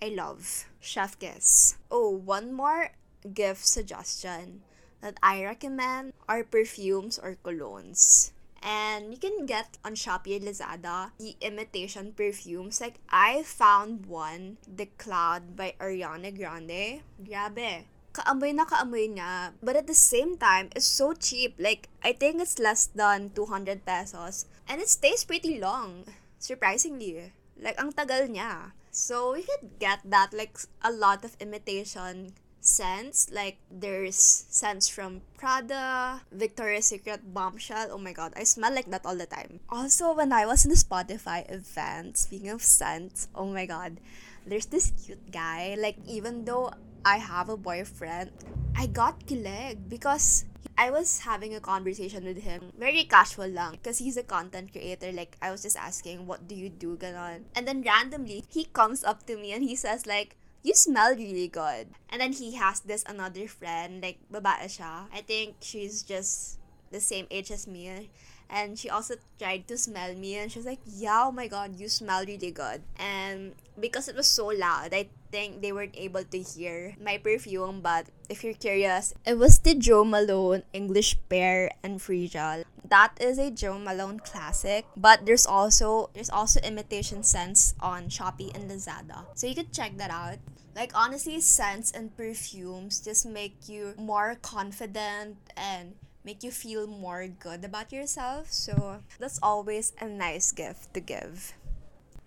i 0.03 0.09
love. 0.09 0.65
Chef 0.81 1.17
kiss 1.17 1.77
oh 1.89 2.09
one 2.09 2.51
more 2.51 2.91
gift 3.33 3.63
suggestion 3.65 4.61
that 4.99 5.15
i 5.21 5.45
recommend 5.45 6.11
are 6.27 6.43
perfumes 6.43 7.19
or 7.21 7.37
colognes 7.45 8.31
and 8.61 9.11
you 9.11 9.17
can 9.17 9.45
get 9.45 9.77
on 9.83 9.95
Shopee 9.95 10.41
Lazada 10.41 11.11
the 11.17 11.35
imitation 11.41 12.13
perfumes. 12.13 12.79
Like 12.79 13.01
I 13.09 13.43
found 13.43 14.05
one, 14.05 14.57
The 14.65 14.87
Cloud 14.97 15.55
by 15.55 15.73
Ariana 15.81 16.29
Grande. 16.31 17.01
Grabe. 17.21 17.85
Kaamoy 18.13 18.53
na 18.53 18.65
kaamoy 18.65 19.07
niya. 19.07 19.53
But 19.63 19.75
at 19.75 19.87
the 19.87 19.95
same 19.95 20.37
time, 20.37 20.69
it's 20.75 20.85
so 20.85 21.13
cheap. 21.13 21.55
Like, 21.57 21.87
I 22.03 22.11
think 22.11 22.41
it's 22.41 22.59
less 22.59 22.91
than 22.91 23.31
200 23.31 23.85
pesos. 23.85 24.45
And 24.67 24.81
it 24.81 24.89
stays 24.89 25.23
pretty 25.23 25.59
long. 25.63 26.03
Surprisingly. 26.35 27.31
Like, 27.55 27.79
ang 27.79 27.95
tagal 27.95 28.27
niya. 28.27 28.75
So, 28.91 29.39
we 29.39 29.47
could 29.47 29.79
get 29.79 30.03
that. 30.03 30.35
Like, 30.35 30.59
a 30.83 30.91
lot 30.91 31.23
of 31.23 31.39
imitation 31.39 32.35
scents. 32.71 33.27
Like 33.31 33.57
there's 33.69 34.15
scents 34.47 34.87
from 34.87 35.21
Prada, 35.37 36.21
Victoria's 36.31 36.87
Secret 36.87 37.33
Bombshell. 37.33 37.91
Oh 37.91 37.99
my 37.99 38.13
god, 38.13 38.33
I 38.35 38.43
smell 38.43 38.73
like 38.73 38.89
that 38.91 39.05
all 39.05 39.15
the 39.15 39.27
time. 39.27 39.59
Also, 39.69 40.15
when 40.15 40.31
I 40.31 40.45
was 40.45 40.63
in 40.63 40.71
the 40.71 40.79
Spotify 40.79 41.43
event, 41.51 42.17
speaking 42.17 42.49
of 42.49 42.63
scents, 42.63 43.27
oh 43.35 43.51
my 43.51 43.65
god, 43.65 43.99
there's 44.47 44.67
this 44.67 44.93
cute 45.03 45.31
guy. 45.31 45.75
Like 45.77 45.97
even 46.07 46.45
though 46.45 46.71
I 47.03 47.17
have 47.17 47.49
a 47.49 47.57
boyfriend, 47.57 48.31
I 48.75 48.87
got 48.87 49.25
kilig 49.25 49.89
because 49.89 50.45
I 50.77 50.89
was 50.89 51.19
having 51.19 51.53
a 51.53 51.59
conversation 51.59 52.23
with 52.25 52.41
him, 52.41 52.71
very 52.77 53.03
casual 53.03 53.47
lang, 53.47 53.73
because 53.73 53.97
he's 53.97 54.17
a 54.17 54.23
content 54.23 54.71
creator. 54.71 55.11
Like, 55.11 55.37
I 55.41 55.51
was 55.51 55.61
just 55.61 55.77
asking, 55.77 56.25
what 56.25 56.47
do 56.47 56.55
you 56.55 56.69
do, 56.69 56.97
ganon. 56.97 57.43
And 57.55 57.67
then 57.67 57.83
randomly, 57.83 58.45
he 58.49 58.65
comes 58.65 59.03
up 59.03 59.27
to 59.27 59.37
me 59.37 59.51
and 59.51 59.63
he 59.63 59.75
says 59.75 60.07
like, 60.07 60.37
you 60.63 60.73
smell 60.73 61.15
really 61.15 61.47
good. 61.47 61.89
And 62.09 62.21
then 62.21 62.33
he 62.33 62.55
has 62.55 62.81
this 62.81 63.03
another 63.07 63.47
friend, 63.47 64.01
like, 64.01 64.19
babae 64.31 64.69
siya. 64.69 65.07
I 65.13 65.21
think 65.21 65.55
she's 65.61 66.03
just 66.03 66.59
the 66.91 66.99
same 66.99 67.25
age 67.31 67.51
as 67.51 67.67
me. 67.67 68.09
And 68.51 68.77
she 68.77 68.89
also 68.89 69.15
tried 69.39 69.65
to 69.69 69.77
smell 69.77 70.13
me 70.13 70.35
and 70.35 70.51
she 70.51 70.59
was 70.59 70.65
like, 70.65 70.83
yeah, 70.85 71.23
oh 71.23 71.31
my 71.31 71.47
god, 71.47 71.79
you 71.79 71.87
smell 71.87 72.25
really 72.25 72.51
good. 72.51 72.83
And 72.99 73.55
because 73.79 74.09
it 74.09 74.15
was 74.15 74.27
so 74.27 74.47
loud, 74.47 74.93
I 74.93 75.07
think 75.31 75.61
they 75.61 75.71
weren't 75.71 75.95
able 75.95 76.25
to 76.25 76.39
hear 76.43 76.93
my 76.99 77.17
perfume. 77.17 77.79
But 77.79 78.07
if 78.27 78.43
you're 78.43 78.59
curious, 78.59 79.13
it 79.25 79.39
was 79.39 79.59
the 79.59 79.73
Jo 79.73 80.03
Malone 80.03 80.63
English 80.73 81.15
Pear 81.29 81.71
and 81.81 82.01
Fragile. 82.01 82.67
That 82.83 83.15
is 83.21 83.39
a 83.39 83.51
Jo 83.51 83.79
Malone 83.79 84.19
classic, 84.19 84.83
but 84.97 85.25
there's 85.25 85.47
also 85.47 86.11
there's 86.11 86.29
also 86.29 86.59
imitation 86.59 87.23
scents 87.23 87.73
on 87.79 88.11
Shopee 88.11 88.51
and 88.51 88.69
Lazada. 88.69 89.31
So 89.33 89.47
you 89.47 89.55
could 89.55 89.71
check 89.71 89.95
that 89.95 90.11
out. 90.11 90.43
Like 90.75 90.91
honestly, 90.95 91.41
scents 91.41 91.91
and 91.91 92.15
perfumes 92.15 93.01
just 93.01 93.25
make 93.25 93.67
you 93.67 93.93
more 93.97 94.35
confident 94.41 95.37
and 95.57 95.95
make 96.23 96.43
you 96.43 96.51
feel 96.51 96.87
more 96.87 97.27
good 97.27 97.65
about 97.65 97.91
yourself. 97.91 98.51
So 98.51 98.99
that's 99.19 99.39
always 99.43 99.91
a 99.99 100.05
nice 100.05 100.51
gift 100.51 100.93
to 100.93 100.99
give. 100.99 101.53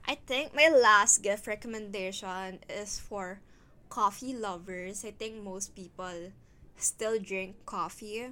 I 0.07 0.16
think 0.26 0.54
my 0.54 0.68
last 0.68 1.22
gift 1.22 1.46
recommendation 1.46 2.61
is 2.68 3.00
for 3.00 3.40
coffee 3.88 4.35
lovers. 4.35 5.04
I 5.04 5.12
think 5.12 5.42
most 5.42 5.74
people 5.74 6.33
still 6.76 7.18
drink 7.18 7.57
coffee. 7.64 8.28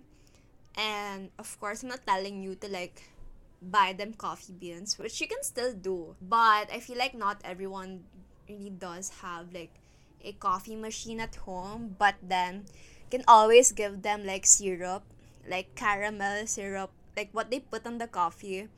And 0.77 1.31
of 1.39 1.59
course, 1.59 1.83
I'm 1.83 1.89
not 1.89 2.05
telling 2.07 2.43
you 2.43 2.55
to 2.57 2.69
like 2.69 3.03
buy 3.63 3.95
them 3.97 4.13
coffee 4.13 4.53
beans, 4.53 4.99
which 4.99 5.21
you 5.21 5.29
can 5.29 5.43
still 5.43 5.73
do. 5.73 6.17
But 6.21 6.69
I 6.69 6.81
feel 6.81 6.99
like 6.99 7.15
not 7.15 7.41
everyone 7.45 8.05
really 8.49 8.71
does 8.71 9.09
have 9.23 9.55
like 9.55 9.73
a 10.25 10.33
coffee 10.33 10.77
machine 10.77 11.21
at 11.21 11.37
home. 11.37 11.97
But 11.99 12.17
then 12.23 12.65
you 13.11 13.19
can 13.19 13.25
always 13.29 13.73
give 13.73 14.03
them 14.03 14.25
like 14.25 14.47
syrup, 14.47 15.03
like 15.49 15.75
caramel 15.75 16.47
syrup, 16.47 16.91
like 17.17 17.31
what 17.33 17.51
they 17.51 17.61
put 17.61 17.87
on 17.87 17.99
the 17.99 18.07
coffee 18.07 18.69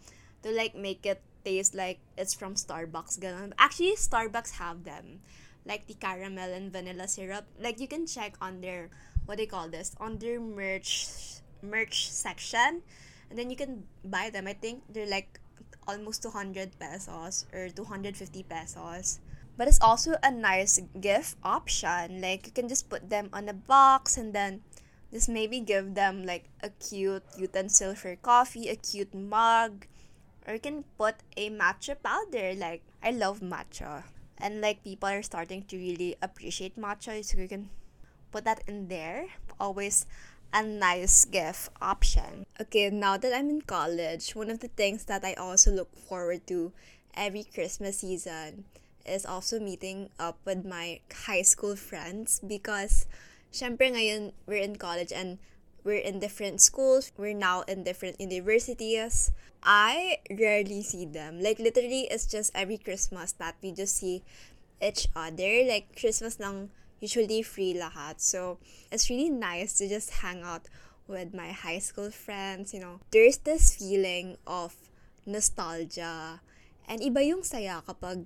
to 0.43 0.51
like 0.51 0.75
make 0.75 1.07
it 1.07 1.23
taste 1.45 1.75
like 1.75 1.99
it's 2.17 2.35
from 2.35 2.55
Starbucks. 2.55 3.19
Ganun. 3.19 3.53
Actually, 3.59 3.97
Starbucks 3.97 4.59
have 4.63 4.85
them. 4.85 5.21
Like 5.67 5.87
the 5.87 5.95
caramel 5.95 6.53
and 6.53 6.71
vanilla 6.71 7.09
syrup. 7.09 7.47
Like 7.59 7.81
you 7.81 7.89
can 7.89 8.07
check 8.07 8.37
on 8.41 8.61
their 8.61 8.91
what 9.27 9.39
they 9.39 9.47
call 9.47 9.69
this 9.69 9.95
on 9.99 10.19
their 10.19 10.39
merch 10.41 11.09
merch 11.63 12.11
section 12.11 12.83
and 13.31 13.39
then 13.39 13.51
you 13.51 13.57
can 13.57 13.85
buy 14.05 14.31
them 14.31 14.47
i 14.47 14.53
think 14.53 14.83
they're 14.93 15.09
like 15.09 15.41
almost 15.89 16.23
200 16.23 16.79
pesos 16.79 17.47
or 17.53 17.69
250 17.69 18.43
pesos 18.45 19.21
but 19.57 19.69
it's 19.69 19.81
also 19.81 20.17
a 20.23 20.31
nice 20.31 20.81
gift 21.01 21.37
option. 21.43 22.21
Like 22.21 22.47
you 22.47 22.53
can 22.53 22.69
just 22.69 22.89
put 22.89 23.11
them 23.11 23.31
on 23.33 23.49
a 23.49 23.55
box 23.55 24.17
and 24.17 24.33
then 24.35 24.63
just 25.13 25.29
maybe 25.29 25.61
give 25.61 25.95
them 25.95 26.27
like 26.27 26.51
a 26.63 26.71
cute 26.71 27.23
utensil 27.39 27.95
for 27.95 28.17
coffee 28.17 28.69
a 28.69 28.75
cute 28.75 29.15
mug 29.15 29.87
or 30.47 30.55
you 30.55 30.61
can 30.61 30.85
put 30.99 31.15
a 31.37 31.51
matcha 31.51 31.97
powder. 32.03 32.55
Like 32.55 32.83
i 33.03 33.11
love 33.11 33.41
matcha. 33.41 34.05
And 34.39 34.61
like 34.61 34.83
people 34.83 35.09
are 35.09 35.23
starting 35.23 35.63
to 35.71 35.77
really 35.77 36.17
appreciate 36.21 36.77
matcha 36.77 37.25
so 37.25 37.39
you 37.39 37.49
can 37.49 37.71
put 38.33 38.45
that 38.45 38.63
in 38.67 38.89
there. 38.89 39.27
Always 39.61 40.07
a 40.53 40.63
nice 40.63 41.25
gift 41.25 41.71
option. 41.81 42.47
Okay, 42.61 42.91
now 42.91 43.17
that 43.17 43.35
I'm 43.35 43.51
in 43.51 43.63
college, 43.63 44.35
one 44.35 44.51
of 44.51 44.61
the 44.61 44.69
things 44.69 45.05
that 45.05 45.25
I 45.25 45.35
also 45.35 45.71
look 45.71 45.95
forward 45.97 46.47
to 46.49 46.73
every 47.17 47.45
Christmas 47.45 47.99
season 47.99 48.65
is 49.07 49.25
also 49.25 49.61
meeting 49.61 50.11
up 50.19 50.39
with 50.45 50.65
my 50.65 51.01
high 51.27 51.43
school 51.43 51.77
friends 51.77 52.41
because 52.41 53.07
syempre 53.53 53.93
ngayon 53.93 54.33
we're 54.47 54.63
in 54.63 54.77
college 54.77 55.13
and 55.13 55.39
we're 55.85 56.01
in 56.01 56.19
different 56.19 56.61
schools. 56.61 57.13
We're 57.17 57.37
now 57.37 57.63
in 57.69 57.85
different 57.85 58.21
universities. 58.21 59.31
I 59.63 60.19
rarely 60.33 60.83
see 60.83 61.05
them. 61.05 61.41
Like 61.41 61.59
literally 61.61 62.09
it's 62.09 62.27
just 62.27 62.53
every 62.55 62.79
Christmas 62.79 63.33
that 63.37 63.57
we 63.61 63.73
just 63.73 63.97
see 63.97 64.25
each 64.81 65.09
other. 65.15 65.65
Like 65.69 65.93
Christmas 65.97 66.41
lang 66.41 66.73
usually 67.05 67.45
free 67.45 67.77
lahat. 67.77 68.25
So, 68.25 68.57
it's 68.89 69.13
really 69.13 69.29
nice 69.29 69.77
to 69.77 69.89
just 69.89 70.25
hang 70.25 70.41
out 70.41 70.65
with 71.05 71.37
my 71.37 71.53
high 71.53 71.79
school 71.79 72.09
friends, 72.09 72.73
you 72.73 72.81
know. 72.81 73.05
There's 73.13 73.45
this 73.45 73.77
feeling 73.77 74.41
of 74.49 74.73
nostalgia. 75.29 76.41
And 76.89 77.05
iba 77.05 77.21
yung 77.21 77.45
saya 77.45 77.85
kapag 77.85 78.25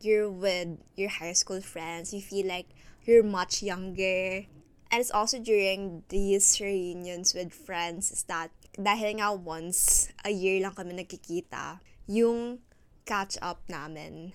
you're 0.00 0.30
with 0.30 0.78
your 0.96 1.08
high 1.08 1.34
school 1.34 1.60
friends. 1.60 2.12
You 2.12 2.20
feel 2.20 2.46
like 2.46 2.66
you're 3.04 3.24
much 3.24 3.62
younger. 3.62 4.46
And 4.90 5.00
it's 5.00 5.10
also 5.10 5.38
during 5.38 6.02
these 6.08 6.60
reunions 6.60 7.34
with 7.34 7.52
friends 7.52 8.10
is 8.10 8.22
that 8.24 8.50
dahil 8.78 9.20
nga 9.20 9.34
once 9.34 10.08
a 10.24 10.30
year 10.30 10.62
lang 10.62 10.72
kami 10.72 10.96
nagkikita, 10.96 11.82
yung 12.08 12.62
catch 13.04 13.36
up 13.42 13.60
namin. 13.68 14.32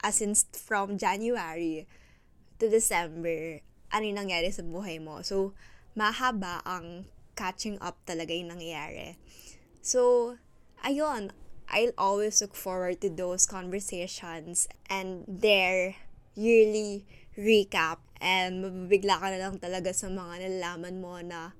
As 0.00 0.24
in 0.24 0.32
from 0.56 0.96
January 0.96 1.84
to 2.56 2.68
December, 2.70 3.60
ano 3.92 4.02
yung 4.06 4.20
nangyari 4.24 4.48
sa 4.48 4.64
buhay 4.64 5.02
mo. 5.02 5.20
So, 5.20 5.52
mahaba 5.98 6.64
ang 6.64 7.10
catching 7.36 7.76
up 7.82 8.00
talaga 8.06 8.32
yung 8.32 8.56
nangyayari. 8.56 9.20
So, 9.80 10.36
ayun, 10.84 11.32
I'll 11.70 11.94
always 11.96 12.40
look 12.40 12.54
forward 12.54 13.00
to 13.00 13.10
those 13.10 13.46
conversations 13.46 14.68
and 14.90 15.24
their 15.26 15.96
yearly 16.34 17.06
recap. 17.38 17.98
And 18.20 18.60
mabibigla 18.60 19.16
ka 19.16 19.26
na 19.32 19.38
lang 19.40 19.56
talaga 19.58 19.94
sa 19.96 20.12
mga 20.12 20.44
nalalaman 20.44 21.00
mo 21.00 21.16
na, 21.24 21.56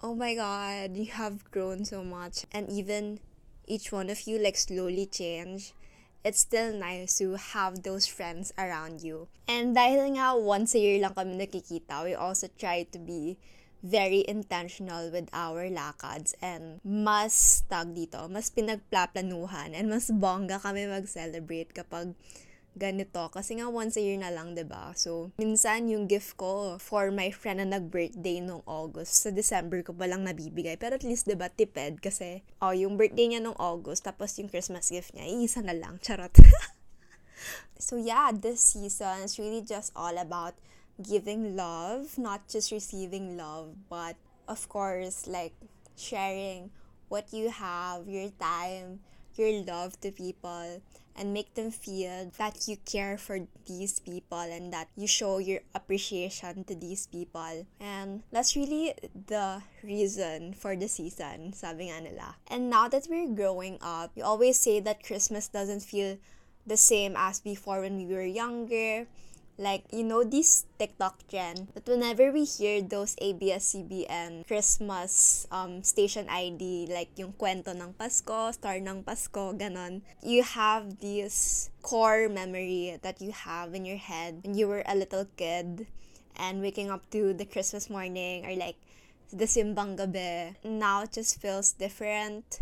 oh 0.00 0.16
my 0.16 0.32
God, 0.32 0.96
you 0.96 1.12
have 1.12 1.44
grown 1.50 1.84
so 1.84 2.00
much. 2.00 2.48
And 2.54 2.70
even 2.72 3.20
each 3.66 3.92
one 3.92 4.08
of 4.08 4.24
you 4.24 4.38
like 4.38 4.56
slowly 4.56 5.04
change 5.04 5.74
it's 6.24 6.40
still 6.40 6.72
nice 6.72 7.18
to 7.18 7.36
have 7.36 7.82
those 7.82 8.06
friends 8.06 8.50
around 8.56 9.04
you. 9.04 9.28
And 9.46 9.76
dahil 9.76 10.16
nga 10.16 10.32
once 10.32 10.72
a 10.72 10.80
year 10.80 10.98
lang 11.04 11.12
kami 11.12 11.36
nakikita, 11.36 12.00
we 12.00 12.16
also 12.16 12.48
try 12.56 12.88
to 12.88 12.98
be 12.98 13.36
very 13.84 14.24
intentional 14.24 15.12
with 15.12 15.28
our 15.36 15.68
lakads 15.68 16.32
and 16.40 16.80
mas 16.80 17.60
tag 17.68 17.92
dito, 17.92 18.24
mas 18.32 18.48
pinagplaplanuhan 18.48 19.76
and 19.76 19.92
mas 19.92 20.08
bongga 20.08 20.56
kami 20.56 20.88
mag-celebrate 20.88 21.76
kapag 21.76 22.16
ganito. 22.74 23.30
Kasi 23.30 23.60
nga 23.60 23.68
once 23.70 24.00
a 24.00 24.02
year 24.02 24.16
na 24.16 24.32
lang, 24.32 24.56
ba 24.56 24.64
diba? 24.64 24.84
So, 24.98 25.30
minsan 25.38 25.92
yung 25.92 26.10
gift 26.10 26.40
ko 26.40 26.80
for 26.80 27.12
my 27.12 27.30
friend 27.30 27.62
na 27.62 27.78
nag-birthday 27.78 28.42
nung 28.42 28.64
August, 28.66 29.20
sa 29.22 29.30
December 29.30 29.84
ko 29.86 29.94
pa 29.94 30.08
lang 30.10 30.26
nabibigay. 30.26 30.80
Pero 30.80 30.98
at 30.98 31.06
least, 31.06 31.28
ba 31.28 31.36
diba, 31.36 31.48
tipid 31.52 32.02
kasi, 32.02 32.42
oh, 32.64 32.74
yung 32.74 32.98
birthday 32.98 33.30
niya 33.36 33.40
nung 33.44 33.56
August, 33.60 34.08
tapos 34.08 34.34
yung 34.40 34.50
Christmas 34.50 34.90
gift 34.90 35.14
niya, 35.14 35.28
isa 35.28 35.62
na 35.62 35.76
lang. 35.76 36.02
Charot. 36.02 36.34
so, 37.78 37.94
yeah, 38.00 38.34
this 38.34 38.74
season 38.74 39.28
is 39.28 39.38
really 39.38 39.62
just 39.62 39.94
all 39.94 40.16
about 40.18 40.58
giving 41.02 41.56
love, 41.56 42.18
not 42.18 42.48
just 42.48 42.70
receiving 42.72 43.36
love, 43.36 43.74
but 43.88 44.16
of 44.48 44.68
course, 44.68 45.26
like 45.26 45.54
sharing 45.96 46.70
what 47.08 47.32
you 47.32 47.50
have, 47.50 48.08
your 48.08 48.30
time, 48.40 49.00
your 49.36 49.62
love 49.64 50.00
to 50.00 50.10
people 50.10 50.80
and 51.16 51.32
make 51.32 51.54
them 51.54 51.70
feel 51.70 52.30
that 52.38 52.66
you 52.66 52.76
care 52.84 53.16
for 53.16 53.46
these 53.66 54.00
people 54.00 54.38
and 54.38 54.72
that 54.72 54.88
you 54.96 55.06
show 55.06 55.38
your 55.38 55.60
appreciation 55.74 56.64
to 56.64 56.74
these 56.74 57.06
people. 57.06 57.66
And 57.78 58.22
that's 58.32 58.56
really 58.56 58.94
the 59.26 59.62
reason 59.82 60.54
for 60.54 60.74
the 60.74 60.88
season, 60.88 61.52
sabi 61.52 61.90
nga. 61.90 62.34
And 62.48 62.68
now 62.68 62.88
that 62.88 63.06
we're 63.08 63.30
growing 63.30 63.78
up, 63.80 64.10
we 64.16 64.22
always 64.22 64.58
say 64.58 64.80
that 64.80 65.04
Christmas 65.04 65.46
doesn't 65.46 65.82
feel 65.82 66.18
the 66.66 66.76
same 66.76 67.14
as 67.16 67.40
before 67.40 67.80
when 67.82 67.96
we 67.96 68.06
were 68.06 68.26
younger 68.26 69.06
like 69.58 69.84
you 69.92 70.02
know 70.02 70.24
this 70.24 70.66
TikTok 70.78 71.28
trend 71.30 71.68
that 71.74 71.86
whenever 71.86 72.32
we 72.32 72.44
hear 72.44 72.82
those 72.82 73.14
ABS-CBN 73.22 74.46
Christmas 74.46 75.46
um 75.50 75.82
station 75.86 76.26
ID 76.28 76.90
like 76.90 77.14
yung 77.14 77.32
kwento 77.38 77.70
ng 77.70 77.94
Pasko, 77.94 78.50
star 78.50 78.82
ng 78.82 79.06
Pasko, 79.06 79.54
ganon. 79.54 80.02
You 80.22 80.42
have 80.42 80.98
this 80.98 81.70
core 81.82 82.26
memory 82.28 82.98
that 83.02 83.22
you 83.22 83.30
have 83.30 83.74
in 83.74 83.86
your 83.86 84.00
head 84.00 84.42
when 84.42 84.58
you 84.58 84.66
were 84.66 84.82
a 84.86 84.98
little 84.98 85.26
kid 85.38 85.86
and 86.34 86.58
waking 86.58 86.90
up 86.90 87.06
to 87.14 87.32
the 87.32 87.46
Christmas 87.46 87.86
morning 87.86 88.42
or 88.42 88.58
like 88.58 88.76
the 89.30 89.46
simbang 89.46 89.94
gabi. 89.94 90.58
Now 90.66 91.06
it 91.06 91.14
just 91.14 91.38
feels 91.38 91.70
different 91.70 92.58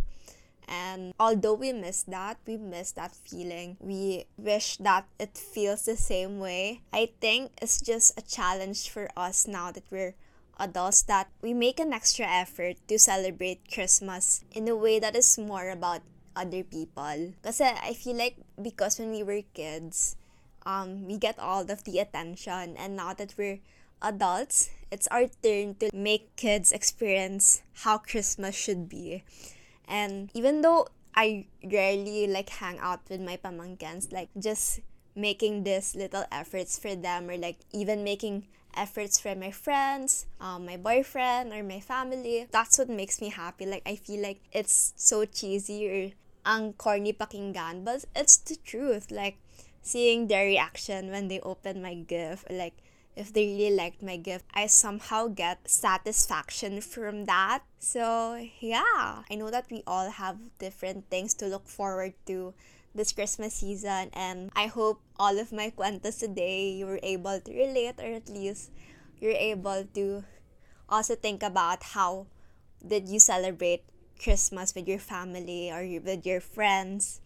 and 0.68 1.14
although 1.18 1.55
we 1.55 1.72
miss 1.72 2.03
that, 2.05 2.38
we 2.46 2.57
miss 2.57 2.92
that 2.92 3.14
feeling. 3.14 3.77
We 3.81 4.25
wish 4.37 4.77
that 4.79 5.07
it 5.18 5.37
feels 5.37 5.85
the 5.85 5.96
same 5.96 6.38
way. 6.38 6.81
I 6.92 7.11
think 7.20 7.53
it's 7.61 7.81
just 7.81 8.18
a 8.18 8.22
challenge 8.22 8.88
for 8.88 9.09
us 9.16 9.46
now 9.46 9.72
that 9.72 9.85
we're 9.90 10.14
adults 10.59 11.03
that 11.03 11.29
we 11.40 11.53
make 11.53 11.81
an 11.81 11.92
extra 11.92 12.27
effort 12.27 12.77
to 12.87 12.98
celebrate 12.98 13.72
Christmas 13.72 14.44
in 14.53 14.68
a 14.68 14.77
way 14.77 15.01
that 15.01 15.16
is 15.16 15.38
more 15.38 15.70
about 15.70 16.03
other 16.37 16.62
people. 16.62 17.33
Because 17.42 17.61
I 17.61 17.94
feel 17.94 18.16
like 18.16 18.37
because 18.61 18.98
when 18.98 19.11
we 19.11 19.22
were 19.22 19.42
kids, 19.55 20.16
um, 20.64 21.07
we 21.07 21.18
get 21.18 21.38
all 21.38 21.68
of 21.68 21.85
the 21.85 21.98
attention, 21.98 22.77
and 22.77 22.96
now 22.96 23.14
that 23.14 23.35
we're 23.37 23.59
adults, 24.01 24.70
it's 24.90 25.09
our 25.09 25.27
turn 25.42 25.75
to 25.77 25.90
make 25.92 26.37
kids 26.37 26.72
experience 26.72 27.62
how 27.83 27.98
Christmas 27.98 28.55
should 28.55 28.88
be. 28.88 29.25
And 29.92 30.33
even 30.33 30.62
though 30.62 30.88
I 31.14 31.44
rarely 31.61 32.26
like 32.26 32.48
hang 32.48 32.78
out 32.81 33.05
with 33.11 33.20
my 33.20 33.37
pamankans, 33.37 34.11
like 34.11 34.31
just 34.40 34.81
making 35.14 35.64
these 35.64 35.94
little 35.94 36.24
efforts 36.33 36.78
for 36.78 36.96
them 36.96 37.28
or 37.28 37.37
like 37.37 37.61
even 37.72 38.02
making 38.02 38.48
efforts 38.74 39.20
for 39.20 39.35
my 39.35 39.50
friends, 39.50 40.24
um, 40.40 40.64
my 40.64 40.78
boyfriend 40.78 41.52
or 41.52 41.62
my 41.62 41.78
family. 41.78 42.48
That's 42.50 42.78
what 42.78 42.88
makes 42.88 43.20
me 43.20 43.28
happy. 43.28 43.66
Like 43.66 43.83
I 43.85 43.96
feel 43.96 44.22
like 44.22 44.40
it's 44.50 44.94
so 44.96 45.26
cheesy 45.26 45.85
or 45.85 46.11
ang 46.46 46.72
corny 46.72 47.12
pakinggan, 47.12 47.85
but 47.85 48.07
it's 48.16 48.38
the 48.38 48.57
truth. 48.57 49.11
Like 49.11 49.37
seeing 49.83 50.26
their 50.26 50.46
reaction 50.46 51.11
when 51.11 51.28
they 51.28 51.40
open 51.40 51.83
my 51.83 51.94
gift, 51.94 52.50
like 52.50 52.81
if 53.14 53.33
they 53.33 53.46
really 53.46 53.77
liked 53.77 54.03
my 54.03 54.16
gift, 54.16 54.44
I 54.55 54.66
somehow 54.66 55.29
get 55.29 55.68
satisfaction 55.68 56.81
from 56.81 57.27
that. 57.27 57.62
So, 57.79 58.40
yeah, 58.61 59.22
I 59.31 59.35
know 59.35 59.51
that 59.51 59.66
we 59.70 59.83
all 59.87 60.11
have 60.11 60.38
different 60.59 61.11
things 61.11 61.35
to 61.35 61.46
look 61.46 61.68
forward 61.68 62.14
to 62.27 62.55
this 62.94 63.12
Christmas 63.12 63.55
season. 63.55 64.11
And 64.12 64.51
I 64.57 64.66
hope 64.66 65.01
all 65.18 65.38
of 65.38 65.53
my 65.53 65.70
cuentos 65.70 66.18
today 66.18 66.70
you 66.70 66.87
were 66.87 67.01
able 67.03 67.40
to 67.40 67.53
relate 67.53 67.96
or 67.98 68.14
at 68.14 68.29
least 68.29 68.70
you're 69.20 69.37
able 69.37 69.85
to 69.94 70.25
also 70.88 71.14
think 71.14 71.42
about 71.42 71.83
how 71.83 72.27
did 72.87 73.09
you 73.09 73.20
celebrate 73.20 73.85
Christmas 74.22 74.75
with 74.75 74.88
your 74.88 74.98
family 74.98 75.70
or 75.70 75.83
with 76.01 76.27
your 76.27 76.40
friends. 76.40 77.20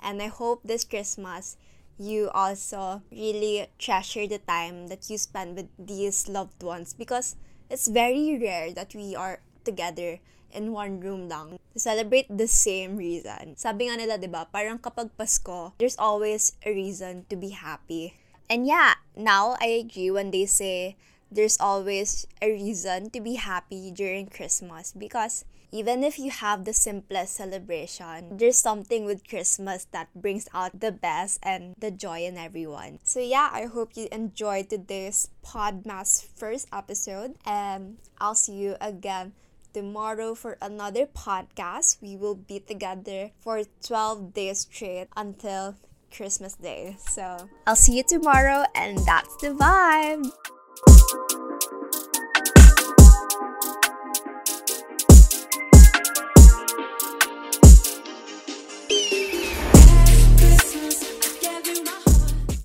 And 0.00 0.22
I 0.22 0.28
hope 0.28 0.62
this 0.64 0.84
Christmas 0.84 1.56
you 1.98 2.28
also 2.30 3.02
really 3.10 3.68
treasure 3.78 4.26
the 4.26 4.38
time 4.38 4.88
that 4.88 5.08
you 5.08 5.18
spend 5.18 5.56
with 5.56 5.68
these 5.78 6.28
loved 6.28 6.62
ones 6.62 6.92
because 6.92 7.36
it's 7.70 7.88
very 7.88 8.38
rare 8.38 8.72
that 8.72 8.94
we 8.94 9.16
are 9.16 9.40
together 9.64 10.20
in 10.52 10.72
one 10.72 11.00
room 11.00 11.28
lang 11.28 11.58
to 11.72 11.78
celebrate 11.80 12.28
the 12.30 12.48
same 12.48 12.96
reason. 12.96 13.56
Sabi 13.56 13.88
nga 13.88 13.96
nila, 13.98 14.16
di 14.16 14.30
ba, 14.30 14.48
parang 14.48 14.78
kapag 14.78 15.12
Pasko, 15.18 15.74
there's 15.76 15.98
always 15.98 16.56
a 16.64 16.70
reason 16.72 17.26
to 17.28 17.36
be 17.36 17.52
happy. 17.52 18.14
And 18.48 18.64
yeah, 18.64 18.96
now 19.18 19.58
I 19.58 19.82
agree 19.82 20.10
when 20.10 20.30
they 20.30 20.46
say 20.46 20.96
there's 21.32 21.58
always 21.58 22.24
a 22.40 22.48
reason 22.48 23.10
to 23.10 23.20
be 23.20 23.34
happy 23.34 23.90
during 23.90 24.30
Christmas 24.30 24.94
because 24.94 25.44
even 25.76 26.02
if 26.02 26.18
you 26.18 26.30
have 26.30 26.64
the 26.64 26.72
simplest 26.72 27.34
celebration, 27.36 28.38
there's 28.38 28.56
something 28.56 29.04
with 29.04 29.28
Christmas 29.28 29.86
that 29.92 30.08
brings 30.14 30.48
out 30.54 30.80
the 30.80 30.90
best 30.90 31.38
and 31.42 31.74
the 31.76 31.90
joy 31.90 32.24
in 32.24 32.38
everyone. 32.38 32.98
So 33.04 33.20
yeah, 33.20 33.50
I 33.52 33.66
hope 33.66 33.92
you 33.94 34.08
enjoyed 34.10 34.70
today's 34.70 35.28
Podmas 35.44 36.24
first 36.24 36.66
episode 36.72 37.34
and 37.44 37.98
I'll 38.18 38.34
see 38.34 38.56
you 38.56 38.76
again 38.80 39.34
tomorrow 39.74 40.34
for 40.34 40.56
another 40.62 41.04
podcast. 41.04 42.00
We 42.00 42.16
will 42.16 42.36
be 42.36 42.60
together 42.60 43.32
for 43.40 43.60
12 43.84 44.32
days 44.32 44.60
straight 44.60 45.08
until 45.14 45.76
Christmas 46.10 46.54
Day. 46.54 46.96
So 46.98 47.50
I'll 47.66 47.76
see 47.76 47.98
you 47.98 48.02
tomorrow 48.02 48.64
and 48.74 48.96
that's 49.04 49.36
the 49.44 49.52
vibe. 49.52 50.32